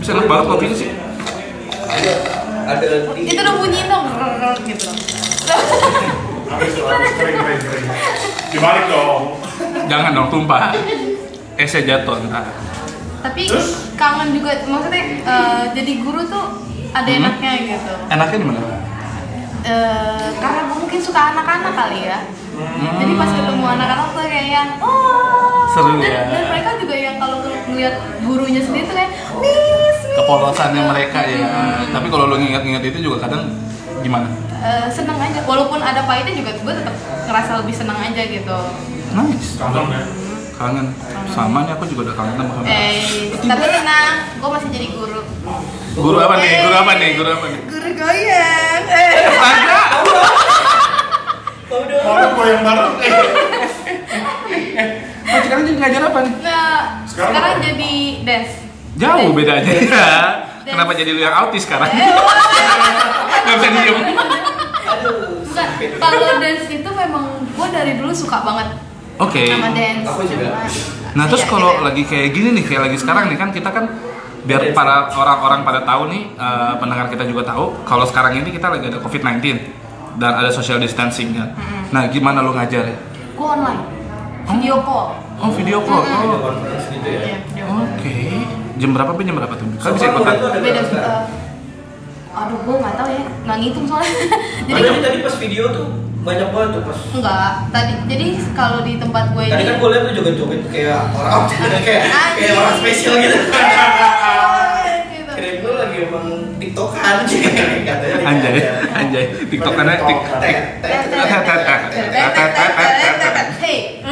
[0.00, 0.90] bisa enak banget kopinya sih
[1.90, 2.12] Ada
[2.70, 2.86] ada
[3.18, 4.04] Itu udah bunyi dong,
[4.64, 4.88] gitu.
[6.50, 7.86] Habis tuh, habis kering, kering, kering.
[8.50, 9.22] Dibalik dong.
[9.86, 10.74] jangan dong tumpah
[11.54, 12.46] esnya jatuh ntar
[13.20, 13.94] Tapi Terus?
[13.94, 16.44] kangen juga, maksudnya eh, jadi guru tuh
[16.90, 17.20] ada Hmm.
[17.20, 17.94] enaknya gitu.
[18.08, 18.60] enaknya di mana
[19.60, 22.24] Eh, karena gue mungkin suka anak-anak kali ya.
[22.50, 22.96] Hmm.
[22.96, 26.22] Jadi pas ketemu anak-anak tuh kayak yang oh Seru dan, ya.
[26.26, 27.38] dan mereka juga yang kalau
[27.68, 29.60] ngeliat gurunya sendiri tuh kayak miss
[30.00, 30.90] miss kepolosannya gitu.
[30.90, 31.46] mereka ya
[31.86, 33.52] tapi kalau lu nginget-nginget itu juga kadang
[34.00, 34.28] gimana?
[34.52, 36.94] Eh, seneng aja walaupun ada pahitnya juga gue tetap
[37.24, 38.58] ngerasa lebih seneng aja gitu
[39.10, 39.56] Nice.
[39.56, 40.02] Kangen ya.
[40.54, 40.86] Kangen.
[41.26, 42.64] Sama nih aku juga udah kangen sama kamu.
[42.64, 43.00] eh
[43.40, 45.20] tapi tenang gue masih jadi guru
[45.92, 46.52] Guru apa nih?
[46.62, 47.10] Guru apa nih?
[47.14, 47.60] Guru apa nih?
[47.66, 49.78] guru goyang eh Ada.
[51.66, 51.98] Oh, udah.
[52.00, 52.92] Mau ada goyang bareng.
[53.00, 54.88] Eh,
[55.30, 56.32] Oh, sekarang jadi ngajar apa nih?
[56.40, 58.52] nah Sekarang sekarang, jadi dance
[58.92, 60.10] Jauh bedanya ya.
[60.70, 61.90] Kenapa jadi lu yang autis sekarang?
[63.40, 63.98] Gak bisa diem.
[65.50, 65.66] Bukan
[65.98, 68.68] kalau dance itu memang gue dari dulu suka banget
[69.16, 69.42] Oke.
[69.44, 70.46] sama dance Aku juga.
[70.62, 71.84] Cuma- Nah terus Iya, kalau gitu ya.
[71.84, 73.84] lagi kayak gini nih, kayak lagi sekarang nih kan kita kan
[74.40, 78.70] biar para orang-orang pada tahu nih, eh, pendengar kita juga tahu kalau sekarang ini kita
[78.70, 79.42] lagi ada COVID-19
[80.16, 81.50] dan ada social distancing kan.
[81.90, 82.96] Nah gimana lu ngajar ya?
[83.32, 83.80] gue online
[84.46, 86.04] video call Oh video call.
[86.04, 86.40] Video Oh.
[86.44, 87.08] conference gitu
[88.80, 88.86] ya.
[88.86, 88.88] Iya.
[88.88, 89.66] Jam berapa sampai jam berapa tuh?
[89.76, 90.34] Kan bisa ikutan.
[90.40, 91.24] beda eh,
[92.30, 94.14] aduh gue nggak tahu ya nggak ngitung soalnya
[94.70, 95.86] jadi Padahal tadi pas video tuh
[96.20, 99.88] banyak banget tuh pas enggak tadi jadi kalau di tempat gue Tadi ini kan gue
[99.90, 101.50] liat tuh joget-joget kayak orang
[101.82, 102.04] kayak
[102.38, 103.34] kayak orang spesial gitu.
[103.34, 105.32] gitu.
[105.34, 106.26] Keren gue lagi emang
[106.60, 107.24] tiktokan
[107.82, 108.14] katanya.
[108.30, 108.54] Anjay,
[108.94, 109.24] anjay.
[109.50, 110.56] TikTokannya tik tik.
[110.84, 111.26] Tek, tek,
[111.66, 111.80] tek.
[113.60, 114.02] Hey,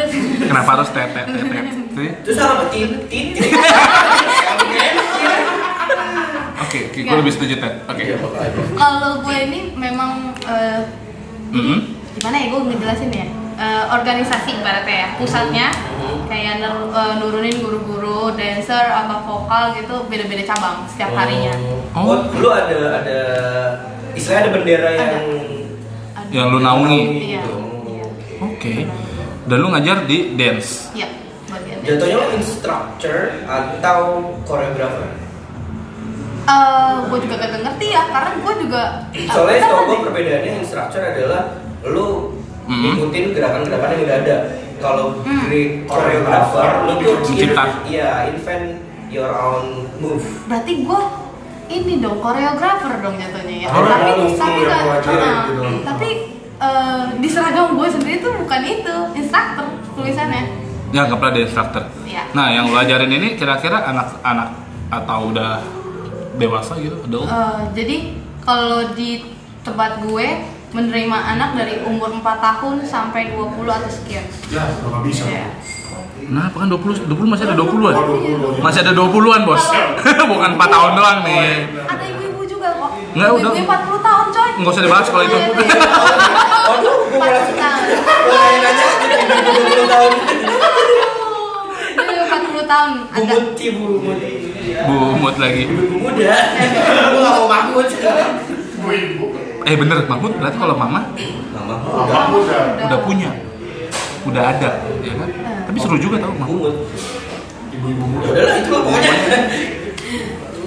[0.49, 1.65] Kenapa harus tetet tetet?
[1.95, 2.11] Sih?
[2.25, 2.91] Terus apa tin
[6.69, 7.75] Oke, oke, gue lebih setuju Ted.
[7.87, 8.03] Oke.
[8.05, 8.51] Iya, pokoknya.
[8.77, 10.85] kalau gue ini memang eh,
[11.49, 11.77] Mhm.
[12.15, 15.67] gimana ya gue ngejelasin ya Eh, organisasi ibaratnya ya pusatnya
[16.27, 21.51] kayak nur- eh, nurunin guru-guru dancer atau vokal gitu beda-beda cabang setiap harinya
[21.91, 22.07] Oh.
[22.07, 23.19] Oh, lu ada ada
[24.15, 25.11] istilahnya ada bendera yang
[26.15, 26.31] Ada.
[26.31, 27.01] Yang lu naungi.
[27.03, 27.41] Iya.
[27.41, 27.55] gitu.
[27.89, 28.07] Iya.
[28.39, 28.73] Oke.
[29.43, 30.93] Dan lu ngajar di dance.
[30.93, 31.09] Iya,
[31.83, 34.01] Jatuhnya lu instructor atau
[34.45, 35.09] koreografer?
[36.49, 38.83] Eh, gue juga gak ngerti ya karena gue juga
[39.29, 41.43] Soalnya Apa setahu gue perbedaannya instructor adalah
[41.85, 42.09] lu
[42.65, 42.81] Mhm.
[42.87, 44.37] ngikutin gerakan-gerakan yang udah ada.
[44.79, 45.45] Kalau Hmm.
[45.47, 47.65] di koreografer lu tuh Mencipta.
[47.85, 48.67] Iya, invent
[49.09, 50.25] your own move.
[50.45, 51.01] berarti gue
[51.67, 55.45] ini dong koreografer dong jatuhnya ya Oh, tapi lu- lu tapi yang nggak- ngajarin ah,
[55.45, 55.63] gitu.
[55.83, 56.09] tapi
[56.59, 60.45] eh, di seragam gue sendiri tuh bukan itu instruktur tulisannya
[60.89, 61.83] Ya, nggak pernah ada instructor.
[62.03, 62.23] Iya.
[62.33, 64.49] Nah, yang lu ajarin ini kira-kira anak-anak
[64.89, 65.61] atau udah
[66.39, 67.27] dewasa gitu, adult?
[67.27, 67.97] Eh, jadi
[68.41, 69.27] kalau di
[69.61, 70.27] tempat gue
[70.69, 75.25] menerima anak dari umur 4 tahun sampai 20 atau sekian Ya, nggak bisa.
[75.25, 75.49] Iya.
[76.29, 77.95] Nah, apa kan 20, 20 masih ada 20-an?
[77.95, 78.05] Oh,
[78.61, 78.61] 20.
[78.61, 79.65] Masih ada 20-an, Bos.
[80.33, 81.73] Bukan 4 tahun doang nih.
[81.83, 83.51] ada ibu-ibu juga kok Nggak, udah.
[83.51, 85.37] ibu-ibu 40 tahun coy Nggak usah dibahas kalau itu.
[85.37, 85.81] Iya, iya.
[86.69, 87.83] Waduh, gue 40 tahun
[88.29, 90.13] mulai nanya gitu 20 tahun.
[92.59, 94.31] Ibu-ibu 40 tahun ada Bumuti, bumuti.
[94.83, 95.63] Bumut lagi.
[95.71, 96.35] Ibu muda.
[97.15, 97.87] Gue gak mau Mahmud.
[97.87, 99.25] Ibu-ibu.
[99.63, 101.01] Eh bener, Mahmud berarti kalau mama
[101.55, 102.89] Mama Mama udah.
[102.89, 103.31] udah punya,
[104.25, 104.71] udah ada,
[105.05, 105.29] ya kan?
[105.69, 106.73] Tapi seru juga tau Mahmud.
[106.75, 106.77] Bumut.
[107.71, 108.27] Ibu-ibu Ya muda.
[108.27, 109.15] udahlah itu pokoknya.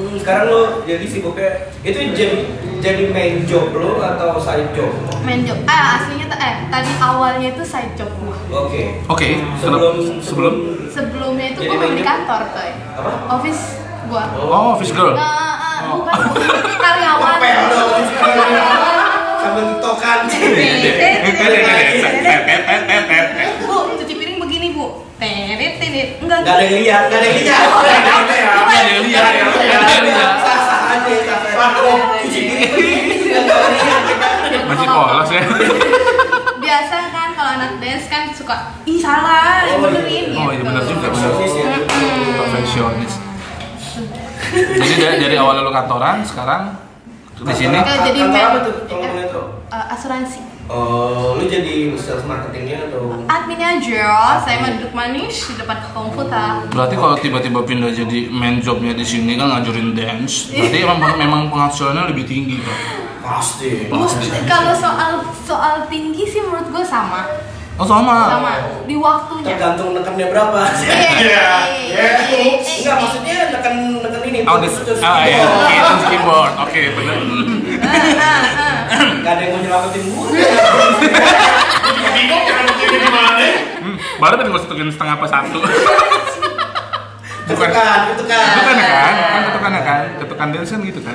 [0.01, 2.37] Hmm, Sekarang lo jadi sibuknya itu jadi
[2.79, 4.89] jadi main job lo atau side job?
[5.21, 8.33] main job ah aslinya tuh eh tadi awalnya itu side job gua
[8.65, 8.97] Oke.
[9.05, 10.53] Oke, Sebelum sebelum
[10.87, 13.11] sebelumnya itu gua main di kantor coy Apa?
[13.31, 15.13] office gua Oh, office girl.
[15.13, 16.01] Nah, ah, Oh.
[16.01, 16.17] bukan
[16.75, 17.37] karyawan.
[19.37, 20.19] Sambil tiktokan.
[23.61, 24.85] bu cuci piring begini bu
[25.17, 27.61] tenet tenet enggak Gak ada yang lihat, gak ada yang lihat.
[27.61, 27.85] Nggak
[28.61, 30.31] ada yang lihat, nggak ada yang lihat.
[30.39, 31.93] Sah-sah aja, sah-sah aja.
[32.21, 34.63] Cuci piring begini, nggak ada yang lihat.
[34.67, 35.47] Masih polos ya.
[36.63, 40.37] biasa kan kalau anak dance kan suka ih salah Oh, benerin iya.
[40.37, 40.65] Oh iya gitu.
[40.69, 41.31] benar juga, benar.
[42.37, 43.13] Perfeksionis.
[44.51, 46.75] Jadi dari, dari awal lu kantoran, sekarang
[47.41, 49.45] di sini Oke, jadi apa tuh kalau tahu?
[49.71, 50.39] Eh, asuransi
[50.71, 53.11] Oh, lu jadi sales marketingnya atau?
[53.27, 58.63] adminnya aja saya mah duduk manis di depan komputer Berarti kalau tiba-tiba pindah jadi main
[58.63, 62.77] jobnya di sini kan ngajurin dance, berarti emang memang penghasilannya lebih tinggi kan?
[63.19, 63.91] Pasti.
[63.91, 64.07] Bu,
[64.47, 65.11] kalau soal
[65.43, 67.27] soal tinggi sih menurut gue sama
[67.75, 68.29] Oh sama.
[68.29, 68.51] sama
[68.85, 70.59] di waktunya Tergantung nekennya berapa.
[70.85, 71.47] Iya,
[71.89, 72.67] iya, oops.
[72.79, 74.39] Enggak, maksudnya neken neken ini.
[74.45, 75.41] Oh, di, putus- putus ah ya,
[76.07, 76.53] keyboard.
[76.61, 77.17] Oke, benar.
[79.21, 80.27] Gak ada yang mau nyelamatin gue.
[82.11, 83.45] Bingung jangan begini gimana?
[83.81, 85.59] Hmm, baru tadi gua setukin setengah apa satu.
[87.41, 87.67] Bukan.
[87.67, 88.45] Ketukan, ketukan.
[88.47, 89.13] Ketukan ya kan?
[89.17, 90.03] Kan ketukan ya kan?
[90.15, 91.13] Ketukan kan gitu kan?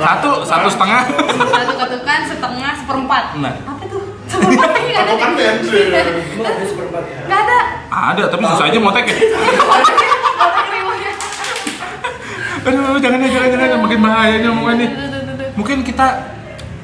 [0.00, 1.00] Satu, satu setengah.
[1.46, 3.54] satu ketukan setengah seperempat Nah.
[3.60, 5.68] apa tuh seperempat ini nggak ada Ketukan dance.
[5.68, 7.18] Emang ada seperempat ya?
[7.26, 7.58] nggak ada
[7.90, 9.16] Ada, tapi susah aja motek ya.
[10.38, 11.16] otak riwayat
[12.60, 14.90] Aduh, jangan ya, jangan, jangan, makin bahayanya omongan nih.
[15.56, 16.06] Mungkin kita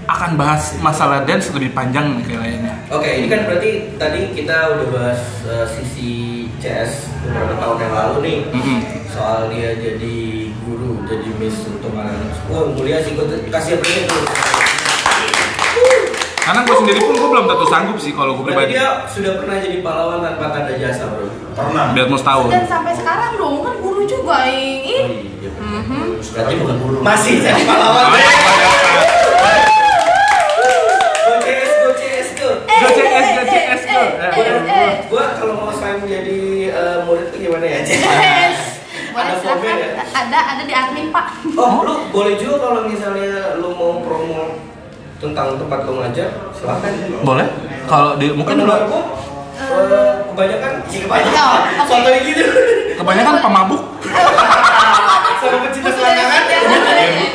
[0.06, 2.72] akan bahas masalah dance lebih panjang nih kayaknya.
[2.88, 6.12] Oke, ini kan berarti tadi kita udah bahas uh, sisi
[6.56, 8.78] CS beberapa tahun yang lalu nih Mm-mm.
[9.06, 10.16] soal dia jadi
[10.62, 12.38] guru, jadi miss untuk anak-anak.
[12.46, 14.24] Wah, mulia sih, gue kasih apresiasi tuh.
[16.38, 18.78] Karena gue sendiri pun gue belum tentu sanggup sih kalau gue Berarti pribadi.
[18.78, 21.26] dia sudah pernah jadi pahlawan tanpa tanda jasa, bro.
[21.52, 21.90] Pernah.
[21.90, 22.42] Biar mau tahu.
[22.46, 24.94] Dan sampai sekarang dong kan guru juga Oh, ini.
[25.42, 25.50] iya.
[25.52, 26.22] Mhm.
[26.22, 26.96] Berarti bukan guru.
[27.02, 28.04] Masih jadi pahlawan.
[28.06, 29.05] Go
[39.66, 40.02] Ada ya?
[40.14, 41.26] Ada ada di admin Pak.
[41.58, 44.62] Oh, lu boleh juga kalau misalnya lu mau promo
[45.18, 46.92] tentang tempat lu ngajar, silakan.
[47.24, 47.46] Boleh?
[47.86, 48.78] Kalau di mungkin gua,
[49.56, 51.40] eh, kebanyakan, sih kebanyakan.
[51.40, 51.88] Oh, oke.
[51.88, 52.44] Contoh gitu.
[52.96, 53.82] Kebanyakan pemabuk.
[55.36, 56.42] Sama pecinta selangkangan.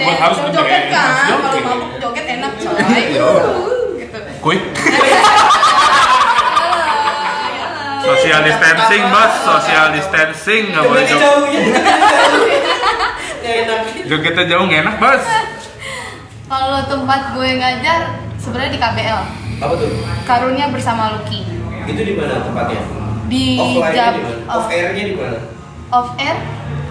[0.02, 0.82] buat harus joget menjaga kan
[1.30, 1.62] joget.
[1.62, 3.30] kalau mabuk joget enak coy Iya.
[4.02, 4.62] gitu Quick.
[8.02, 9.34] Social distancing, bos.
[9.42, 11.04] Social distancing nggak boleh.
[13.42, 13.80] Nggak enak.
[14.06, 15.24] Jogetnya jauh nggak enak, bos.
[16.46, 18.00] kalau tempat gue ngajar
[18.36, 19.20] sebenarnya di KBL
[19.58, 19.88] Apa tuh?
[20.24, 21.48] karunia bersama Lucky
[21.86, 22.82] Itu di mana tempatnya?
[23.26, 23.56] di
[23.88, 25.40] jam off, air-nya di mana?
[25.88, 26.36] off air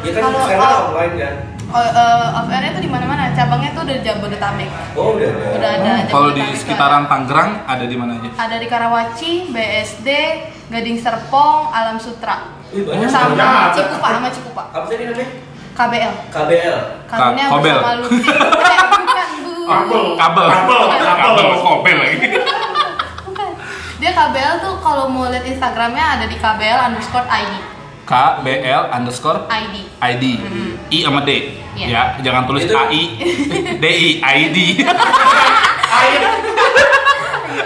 [0.00, 0.40] Ya kan Kalau
[0.88, 1.34] offline kan?
[1.70, 5.28] Oh, eh, off air itu di mana-mana cabangnya tuh udah di Jabodetabek Oh udah.
[5.28, 5.56] ada.
[5.56, 8.28] udah ada Kalau di sekitaran Tangerang ada di mana aja?
[8.36, 10.08] ada di Karawaci BSD
[10.68, 13.06] Gading Serpong Alam Sutra banyak.
[13.06, 13.70] sama.
[13.72, 15.28] Cikupa sama Cikupa Apa tadi namanya?
[15.72, 16.78] KBL KBL.
[17.06, 17.72] karunia Ka- Kobel.
[17.72, 20.02] bersama Lucky eh, bukan bu Kabel.
[20.12, 20.48] Kabel.
[20.50, 20.80] Kabel.
[21.00, 21.46] Kabel.
[21.56, 22.16] Kobel lagi.
[23.26, 23.48] bukan
[23.96, 27.52] dia KBL tuh kalau mau lihat Instagramnya ada di KBL underscore ID
[28.10, 30.24] KBL underscore ID ID
[30.90, 31.30] I sama D
[31.70, 31.86] Iya.
[31.86, 33.02] ya jangan tulis Itu- AI
[33.82, 34.56] DI ID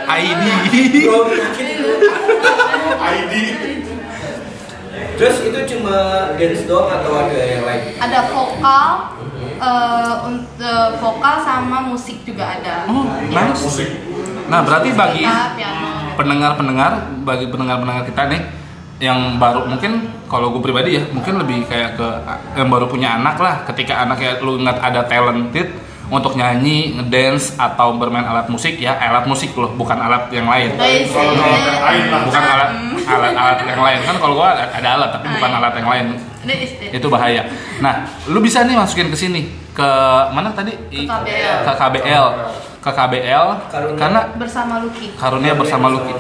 [0.06, 1.08] ID itu.
[3.14, 3.34] ID.
[5.14, 5.96] Terus itu cuma
[6.34, 7.82] dance doang atau ada yang lain?
[7.96, 8.86] ada vokal
[9.56, 13.88] eh, untuk vokal sama musik juga ada oh nice Musik.
[14.44, 15.24] nah berarti bagi
[16.14, 16.92] pendengar-pendengar
[17.22, 18.42] bagi pendengar-pendengar kita nih
[19.04, 22.08] yang baru mungkin kalau gue pribadi ya mungkin lebih kayak ke
[22.56, 23.60] yang baru punya anak lah.
[23.68, 25.68] Ketika anaknya lu ngeliat ada talented
[26.08, 30.72] untuk nyanyi, ngedance atau bermain alat musik ya alat musik loh bukan alat yang lain.
[30.76, 32.20] Guys, Kalau eh, alat yang lain lah.
[32.24, 32.70] bukan alat
[33.04, 33.98] alat-alat yang lain.
[34.02, 36.06] Kan kalau gua ada ada alat tapi bukan alat yang lain.
[36.92, 37.42] Itu bahaya.
[37.80, 37.94] Nah
[38.28, 39.88] lu bisa nih masukin ke sini ke
[40.32, 40.72] mana tadi?
[40.92, 41.56] I- KBL.
[41.60, 42.26] ke KBL
[42.84, 43.96] ke KBL Karunia.
[43.96, 45.16] karena bersama Lucky.
[45.16, 46.12] Karunia bersama Lucky.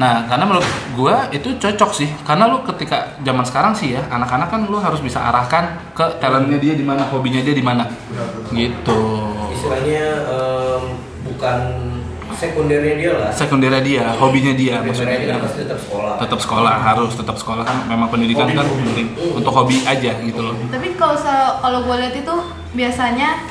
[0.00, 0.64] Nah karena menurut
[0.96, 5.04] gua itu cocok sih karena lu ketika zaman sekarang sih ya anak-anak kan lu harus
[5.04, 7.84] bisa arahkan ke talentnya dia di mana hobinya dia di mana.
[8.48, 9.00] Gitu.
[9.52, 10.82] Istilahnya em,
[11.28, 11.58] bukan
[12.38, 13.30] sekundernya dia lah.
[13.34, 16.14] sekundernya dia hobinya dia Primernya dia maksudnya pasti tetap sekolah.
[16.22, 18.84] tetap sekolah harus tetap sekolah kan memang pendidikan Hobi, kan hobi.
[18.94, 19.08] penting.
[19.34, 20.54] Untuk hobi aja gitu loh.
[20.70, 21.18] Tapi kalau
[21.58, 22.34] kalau gue lihat itu
[22.72, 23.42] biasanya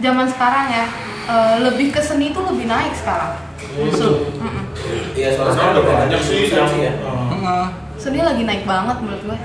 [0.00, 0.84] zaman sekarang ya
[1.30, 3.38] eh, lebih ke seni itu lebih naik sekarang.
[3.70, 4.64] Mm-mm.
[5.12, 6.92] Iya, soalnya sekarang udah udah banyak sih yang instansi ya.
[7.30, 7.64] Heeh.
[7.96, 9.38] seni lagi naik banget menurut gue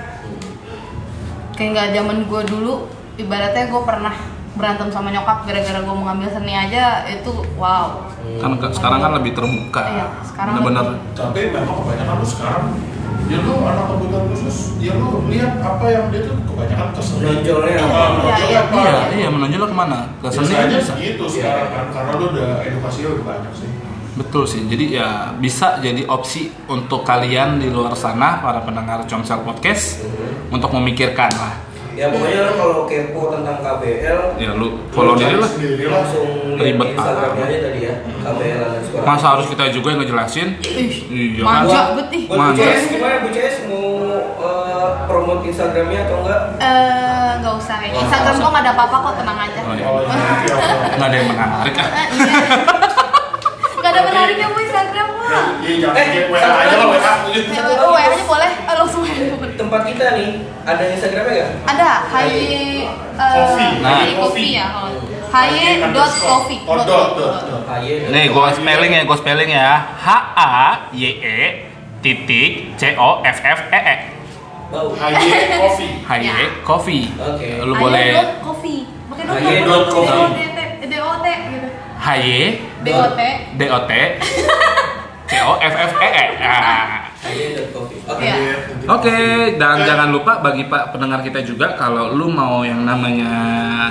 [1.53, 2.73] kayak nggak zaman gue dulu
[3.15, 4.15] ibaratnya gue pernah
[4.55, 8.07] berantem sama nyokap gara-gara gue mau ngambil seni aja itu wow
[8.38, 12.63] kan ke- sekarang kan lebih terbuka Iya, sekarang bener-bener lebih- tapi memang kebanyakan lu sekarang
[13.26, 17.21] ya lu anak kebutuhan khusus ya lu lihat apa yang dia tuh kebanyakan ke seni
[17.26, 17.97] Menonjolnya apa?
[17.97, 18.78] Ah, menonjolnya Iya, apa?
[18.78, 19.99] Iya iya menonjol ke mana?
[20.21, 20.93] Ke seni biasanya bisa.
[21.01, 23.69] gitu sekarang kan karena lu udah edukasinya udah banyak sih.
[24.15, 29.41] Betul sih jadi ya bisa jadi opsi untuk kalian di luar sana para pendengar Comsel
[29.43, 30.05] Podcast
[30.53, 31.53] untuk memikirkan lah
[31.96, 35.48] Ya pokoknya lo kalau kepo tentang KBL ya lu follow diri lah
[35.96, 39.04] langsung Ribet Instagramnya aja tadi ya KBL underscore.
[39.06, 40.48] masa harus kita juga yang ngejelasin
[41.08, 41.72] iya kan manja.
[41.72, 42.24] Buat- bet ih.
[42.26, 42.66] Buat Bu Manja.
[42.86, 43.88] Gimana Bu CS mau
[44.38, 46.41] eh, promote Instagramnya atau enggak?
[46.58, 49.86] Eh, nggak usah kayaknya Instagram gue nggak ada apa-apa kok tenang aja Oh, iya.
[49.86, 51.88] oh iya ada yang menarik ah.
[51.88, 52.36] Eh, iya.
[53.76, 55.28] nggak ada menariknya bu Instagram gue
[55.62, 56.88] iya jangan Eh, kayak WA aja lah.
[56.91, 59.02] WA WA aja boleh Eh, langsung
[59.76, 60.30] Tempat kita nih
[60.63, 61.51] ada Instagramnya nggak?
[61.67, 63.71] ada Haye eh, Coffee.
[63.84, 63.91] Nah.
[63.91, 64.91] Haye Coffee ya kalau
[65.36, 66.88] Haye dot coffee Oh, dot,
[67.19, 67.63] dot, dot.
[67.67, 68.07] Aye.
[68.07, 70.51] nih gua spelling ya gua spelling ya H A
[70.95, 71.39] Y E
[71.99, 73.95] titik C O F F E E
[74.71, 74.95] Bau.
[74.95, 76.36] Haye Coffee Haye Ya.
[76.63, 77.49] Coffee Oke.
[77.59, 78.80] lu Haye boleh dot coffee
[79.11, 80.23] pakai dot Haye dot coffee.
[80.88, 81.67] D O T gitu
[81.99, 82.39] Haye
[82.80, 83.19] D O T
[83.59, 83.91] D O T
[85.28, 87.05] C O F F E E nah Coffee.
[87.26, 88.21] Oke.
[88.21, 88.55] Iya.
[88.86, 89.17] Oke,
[89.57, 93.34] dan jangan lupa bagi pak pendengar kita juga kalau lu mau yang namanya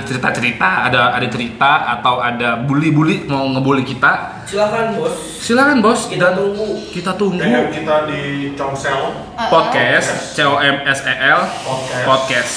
[0.01, 5.13] cerita-cerita, ada ada cerita atau ada bully-bully mau ngebully kita, Silakan bos.
[5.37, 6.07] silakan bos.
[6.07, 6.67] Kita Dan tunggu.
[6.89, 8.21] kita tunggu DM kita di
[8.53, 9.01] Comsel
[9.45, 12.03] podcast C O M S E L Podcast.
[12.07, 12.55] podcast.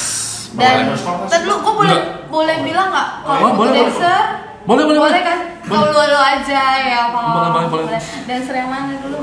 [0.49, 1.99] Dan ntar dulu gue boleh
[2.29, 3.83] boleh bilang nggak Oh, kalau boleh, boleh.
[4.65, 5.23] Boleh, boleh, boleh boleh.
[5.23, 5.58] kan Boleh.
[5.69, 8.01] Kalau lu lu aja ya kalau Boleh, boleh, boleh.
[8.25, 9.19] dancer yang mana dulu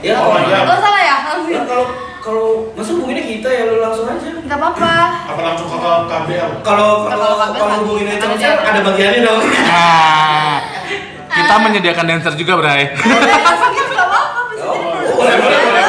[0.00, 0.58] Ya Oh, kalau iya.
[0.62, 1.84] lo salah ya langsung Kan kalau
[2.20, 4.28] kalau masa hubunginnya kita ya lu langsung aja.
[4.28, 4.92] nggak apa-apa
[5.26, 6.50] Apa langsung ke KBL?
[6.60, 8.56] Kalau Kalau kalau kan hubunginnya dia.
[8.58, 9.40] ada bagiannya dong.
[9.40, 10.56] Nah,
[11.36, 12.82] kita menyediakan dancer juga, Bray.
[15.10, 15.84] Boleh, boleh, boleh,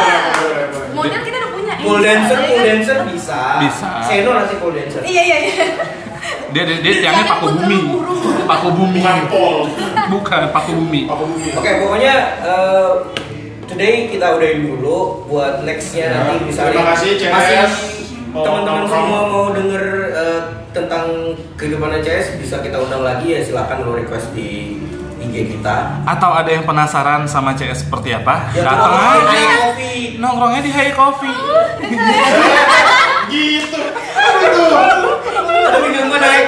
[0.93, 3.39] model kita udah punya Pool Bisa, dancer, ya pool dancer bisa.
[3.59, 3.89] Bisa.
[4.01, 5.01] Seno nanti pool dancer.
[5.03, 5.65] iya iya iya
[6.51, 7.79] Dia dia, dia tiangnya paku bumi.
[8.43, 9.01] Paku bumi.
[10.11, 11.01] Bukan paku bumi.
[11.55, 12.89] Oke, pokoknya eh,
[13.71, 17.71] today kita udahin dulu buat nextnya Ya, nanti misalnya terima kasih, CS.
[18.31, 20.41] teman-teman semua mau denger eh,
[20.71, 24.79] tentang kehidupan CS bisa kita undang lagi ya silakan lo request di
[25.21, 26.03] IG kita.
[26.03, 28.51] Atau ada yang penasaran sama CS seperti apa?
[28.51, 29.31] Ya, Datang aja.
[29.31, 30.01] Hai Coffee.
[30.19, 31.35] Nongkrongnya di Hey Coffee.
[33.31, 33.79] Gitu.
[33.79, 34.63] Gitu.
[35.69, 36.45] Pinggang gua naik.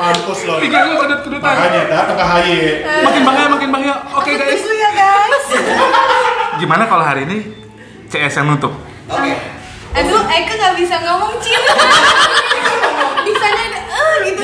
[0.00, 0.56] Mampus loh.
[0.58, 1.44] Tiga lu kedut-kedutan.
[1.44, 2.56] Makanya datang ke HY.
[3.04, 3.94] Makin bangga, makin bangga.
[4.16, 4.56] Oke guys.
[4.56, 5.44] Tunggu ya guys
[6.56, 7.38] Gimana kalau hari ini
[8.08, 8.72] CS yang nutup?
[9.06, 9.32] Oke.
[9.90, 11.58] aduh Eka nggak bisa ngomong cin
[13.26, 14.40] bisanya ada eh gitu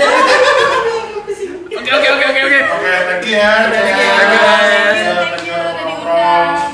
[1.77, 2.59] Oke oke oke oke oke.
[2.67, 3.71] Oke, thank you ya.
[3.71, 4.11] Thank you.
[5.31, 6.66] Thank you.